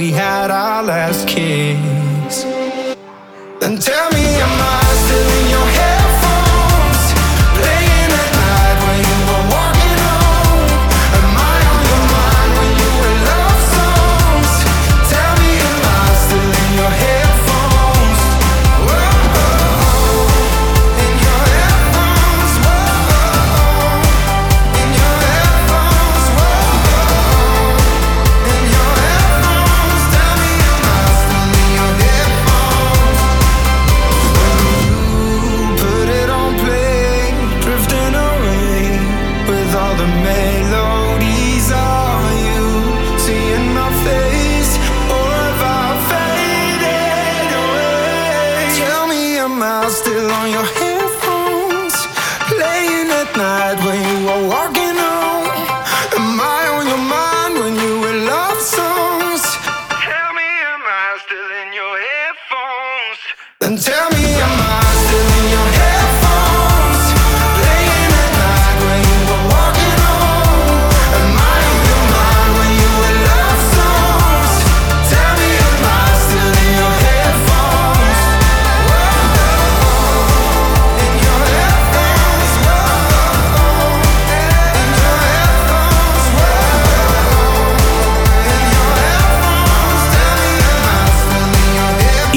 We 0.00 0.10
had 0.10 0.50
our 0.50 0.82
last 0.82 1.28
kiss. 1.28 2.44
Then 3.60 3.76
tell 3.78 4.09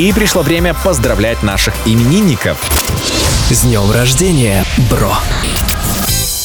И 0.03 0.11
пришло 0.11 0.41
время 0.41 0.73
поздравлять 0.73 1.43
наших 1.43 1.73
именинников. 1.85 2.57
С 3.49 3.61
днем 3.61 3.89
рождения, 3.89 4.65
бро! 4.91 5.15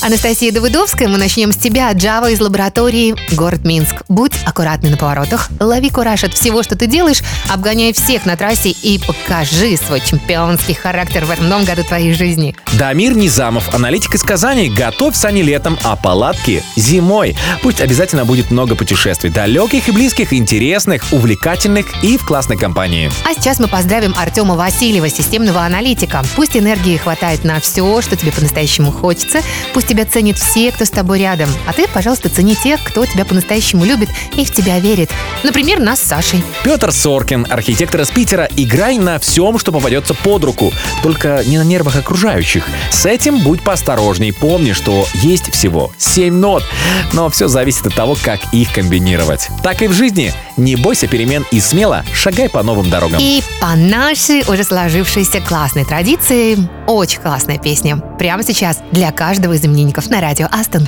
Анастасия 0.01 0.53
Давыдовская, 0.53 1.09
мы 1.09 1.19
начнем 1.19 1.51
с 1.51 1.57
тебя. 1.57 1.91
Джава 1.91 2.31
из 2.31 2.41
лаборатории 2.41 3.17
«Город 3.35 3.65
Минск». 3.65 3.98
Будь 4.09 4.33
аккуратный 4.47 4.89
на 4.89 4.97
поворотах, 4.97 5.51
лови 5.61 5.91
кураж 5.91 6.25
от 6.25 6.33
всего, 6.33 6.63
что 6.63 6.77
ты 6.77 6.87
делаешь, 6.87 7.21
обгоняй 7.51 7.93
всех 7.93 8.25
на 8.25 8.39
трассе 8.39 8.71
и 8.71 8.99
покажи 8.99 9.77
свой 9.77 10.01
чемпионский 10.01 10.73
характер 10.73 11.27
в 11.27 11.31
этом 11.31 11.51
новом 11.51 11.67
году 11.67 11.85
твоей 11.85 12.15
жизни. 12.15 12.57
Дамир 12.79 13.15
Низамов, 13.15 13.75
аналитик 13.75 14.15
из 14.15 14.23
Казани. 14.23 14.71
Готовь 14.71 15.15
сани 15.15 15.43
летом, 15.43 15.79
а 15.85 15.95
палатки 15.95 16.63
зимой. 16.75 17.37
Пусть 17.63 17.83
обязательно 17.83 18.25
будет 18.25 18.51
много 18.51 18.77
путешествий. 18.77 19.29
Далеких 19.29 19.89
и 19.91 19.93
близких, 19.93 20.33
интересных, 20.33 21.05
увлекательных 21.13 22.03
и 22.03 22.17
в 22.17 22.25
классной 22.25 22.57
компании. 22.57 23.11
А 23.29 23.35
сейчас 23.35 23.61
мы 23.61 23.69
поздравим 23.69 24.15
Артема 24.17 24.55
Васильева, 24.55 25.11
системного 25.11 25.61
аналитика. 25.61 26.25
Пусть 26.35 26.57
энергии 26.57 26.97
хватает 26.97 27.45
на 27.45 27.61
все, 27.61 28.01
что 28.01 28.17
тебе 28.17 28.33
по-настоящему 28.33 28.91
хочется. 28.91 29.41
Пусть 29.75 29.89
тебя 29.89 30.07
ценят 30.07 30.39
все, 30.39 30.73
кто 30.73 30.87
с 30.87 30.91
тобой 30.91 31.21
рядом. 31.21 31.51
А 31.67 31.75
ты, 31.75 31.87
пожалуйста, 31.89 32.31
цени 32.31 32.55
тех, 32.55 32.83
кто 32.83 33.05
тебя 33.05 33.27
по-настоящему 33.27 33.85
любит 33.85 33.98
и 34.37 34.45
в 34.45 34.53
тебя 34.53 34.79
верит. 34.79 35.11
Например, 35.43 35.81
нас 35.81 36.01
с 36.01 36.05
Сашей. 36.05 36.43
Петр 36.65 36.93
Соркин, 36.93 37.47
архитектор 37.49 38.01
из 38.01 38.11
Питера. 38.11 38.49
Играй 38.57 38.99
на 38.99 39.19
всем, 39.19 39.59
что 39.59 39.73
попадется 39.73 40.15
под 40.15 40.45
руку. 40.45 40.73
Только 41.03 41.43
не 41.47 41.59
на 41.59 41.65
нервах 41.65 41.97
окружающих. 41.97 42.67
С 42.91 43.07
этим 43.07 43.41
будь 43.41 43.63
поосторожней. 43.63 44.33
Помни, 44.33 44.73
что 44.73 45.07
есть 45.15 45.53
всего 45.53 45.93
7 45.99 46.35
нот. 46.35 46.65
Но 47.13 47.29
все 47.31 47.49
зависит 47.49 47.87
от 47.87 47.95
того, 47.95 48.17
как 48.23 48.41
их 48.53 48.73
комбинировать. 48.73 49.49
Так 49.63 49.83
и 49.83 49.89
в 49.89 49.93
жизни. 49.93 50.33
Не 50.57 50.77
бойся 50.77 51.07
перемен 51.07 51.47
и 51.53 51.61
смело 51.61 52.05
шагай 52.13 52.49
по 52.49 52.63
новым 52.63 52.91
дорогам. 52.91 53.21
И 53.21 53.43
по 53.61 53.77
нашей 53.77 54.43
уже 54.49 54.65
сложившейся 54.65 55.41
классной 55.41 55.85
традиции, 55.85 56.59
очень 56.87 57.21
классная 57.21 57.59
песня. 57.59 57.97
Прямо 58.19 58.43
сейчас 58.43 58.81
для 58.91 59.13
каждого 59.13 59.53
из 59.53 59.65
именинников 59.65 60.11
на 60.11 60.21
радио 60.21 60.49
Астон. 60.51 60.87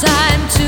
Time 0.00 0.48
to 0.48 0.67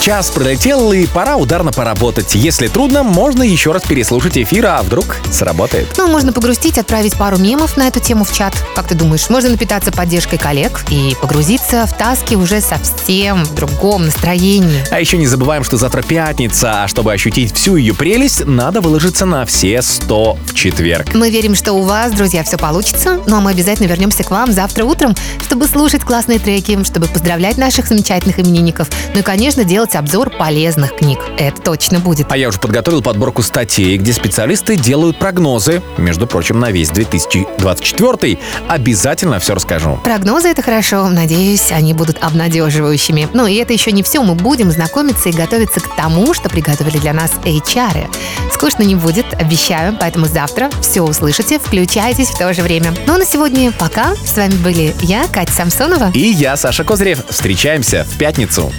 Час 0.00 0.30
пролетел, 0.30 0.92
и 0.92 1.06
пора 1.06 1.36
ударно 1.36 1.72
поработать. 1.72 2.34
Если 2.34 2.68
трудно, 2.68 3.02
можно 3.02 3.42
еще 3.42 3.70
раз 3.72 3.82
переслушать 3.82 4.38
эфир, 4.38 4.64
а 4.64 4.82
вдруг 4.82 5.16
сработает. 5.30 5.88
Ну, 5.98 6.08
можно 6.08 6.32
погрустить, 6.32 6.78
отправить 6.78 7.18
пару 7.18 7.36
мемов 7.36 7.76
на 7.76 7.86
эту 7.86 8.00
тему 8.00 8.24
в 8.24 8.32
чат. 8.32 8.54
Как 8.74 8.88
ты 8.88 8.94
думаешь, 8.94 9.28
можно 9.28 9.50
напитаться 9.50 9.92
поддержкой 9.92 10.38
коллег 10.38 10.86
и 10.88 11.14
погрузиться 11.20 11.86
в 11.86 11.92
таски 11.92 12.34
уже 12.34 12.62
совсем 12.62 13.44
в 13.44 13.54
другом 13.54 14.06
настроении. 14.06 14.82
А 14.90 14.98
еще 15.00 15.18
не 15.18 15.26
забываем, 15.26 15.64
что 15.64 15.76
завтра 15.76 16.00
пятница, 16.00 16.84
а 16.84 16.88
чтобы 16.88 17.12
ощутить 17.12 17.54
всю 17.54 17.76
ее 17.76 17.92
прелесть, 17.92 18.46
надо 18.46 18.80
выложиться 18.80 19.26
на 19.26 19.44
все 19.44 19.82
100 19.82 20.38
в 20.46 20.54
четверг. 20.54 21.12
Мы 21.12 21.28
верим, 21.28 21.54
что 21.54 21.74
у 21.74 21.82
вас, 21.82 22.12
друзья, 22.12 22.42
все 22.42 22.56
получится. 22.56 23.20
Ну 23.26 23.36
а 23.36 23.40
мы 23.42 23.50
обязательно 23.50 23.86
вернемся 23.86 24.24
к 24.24 24.30
вам 24.30 24.50
завтра 24.50 24.86
утром, 24.86 25.14
чтобы 25.44 25.66
слушать 25.66 26.04
классные 26.04 26.38
треки, 26.38 26.82
чтобы 26.84 27.06
поздравлять 27.06 27.58
наших 27.58 27.86
замечательных 27.86 28.38
именинников. 28.40 28.88
Ну 29.12 29.20
и, 29.20 29.22
конечно, 29.22 29.62
делать 29.62 29.89
обзор 29.96 30.30
полезных 30.30 30.96
книг. 30.96 31.18
Это 31.38 31.60
точно 31.60 32.00
будет. 32.00 32.30
А 32.30 32.36
я 32.36 32.48
уже 32.48 32.58
подготовил 32.58 33.02
подборку 33.02 33.42
статей, 33.42 33.96
где 33.96 34.12
специалисты 34.12 34.76
делают 34.76 35.18
прогнозы, 35.18 35.82
между 35.98 36.26
прочим, 36.26 36.60
на 36.60 36.70
весь 36.70 36.90
2024. 36.90 38.38
Обязательно 38.68 39.38
все 39.38 39.54
расскажу. 39.54 40.00
Прогнозы 40.02 40.48
это 40.48 40.62
хорошо. 40.62 41.08
Надеюсь, 41.08 41.72
они 41.72 41.94
будут 41.94 42.22
обнадеживающими. 42.22 43.28
Ну 43.32 43.46
и 43.46 43.54
это 43.56 43.72
еще 43.72 43.92
не 43.92 44.02
все. 44.02 44.22
Мы 44.22 44.34
будем 44.34 44.70
знакомиться 44.70 45.28
и 45.28 45.32
готовиться 45.32 45.80
к 45.80 45.96
тому, 45.96 46.34
что 46.34 46.48
приготовили 46.48 46.98
для 46.98 47.12
нас 47.12 47.32
HR. 47.44 48.08
Скучно 48.52 48.82
не 48.82 48.94
будет, 48.94 49.26
обещаю. 49.34 49.96
Поэтому 49.98 50.26
завтра 50.26 50.70
все 50.80 51.02
услышите. 51.02 51.58
Включайтесь 51.58 52.28
в 52.28 52.38
то 52.38 52.52
же 52.52 52.62
время. 52.62 52.94
Ну 53.06 53.14
а 53.14 53.18
на 53.18 53.24
сегодня 53.24 53.72
пока. 53.72 54.14
С 54.16 54.36
вами 54.36 54.54
были 54.54 54.94
я, 55.02 55.26
Катя 55.28 55.52
Самсонова. 55.52 56.10
И 56.14 56.20
я, 56.20 56.56
Саша 56.56 56.84
Козырев. 56.84 57.24
Встречаемся 57.28 58.06
в 58.10 58.18
пятницу. 58.18 58.72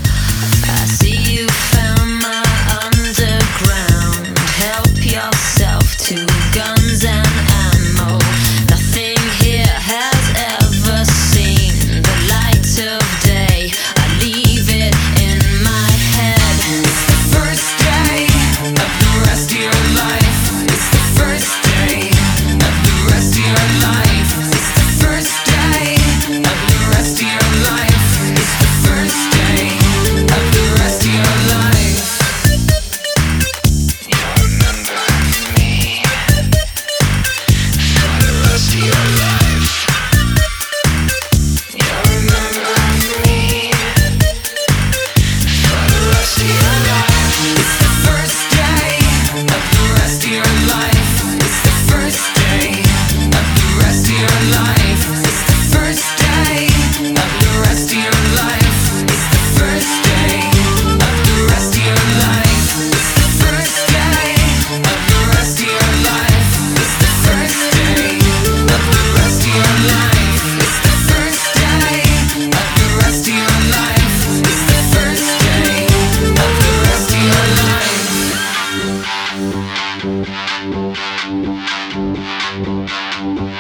Don't 83.51 83.59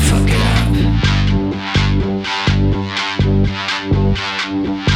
fuck 0.00 0.30
it 0.30 0.40
up. 4.88 4.95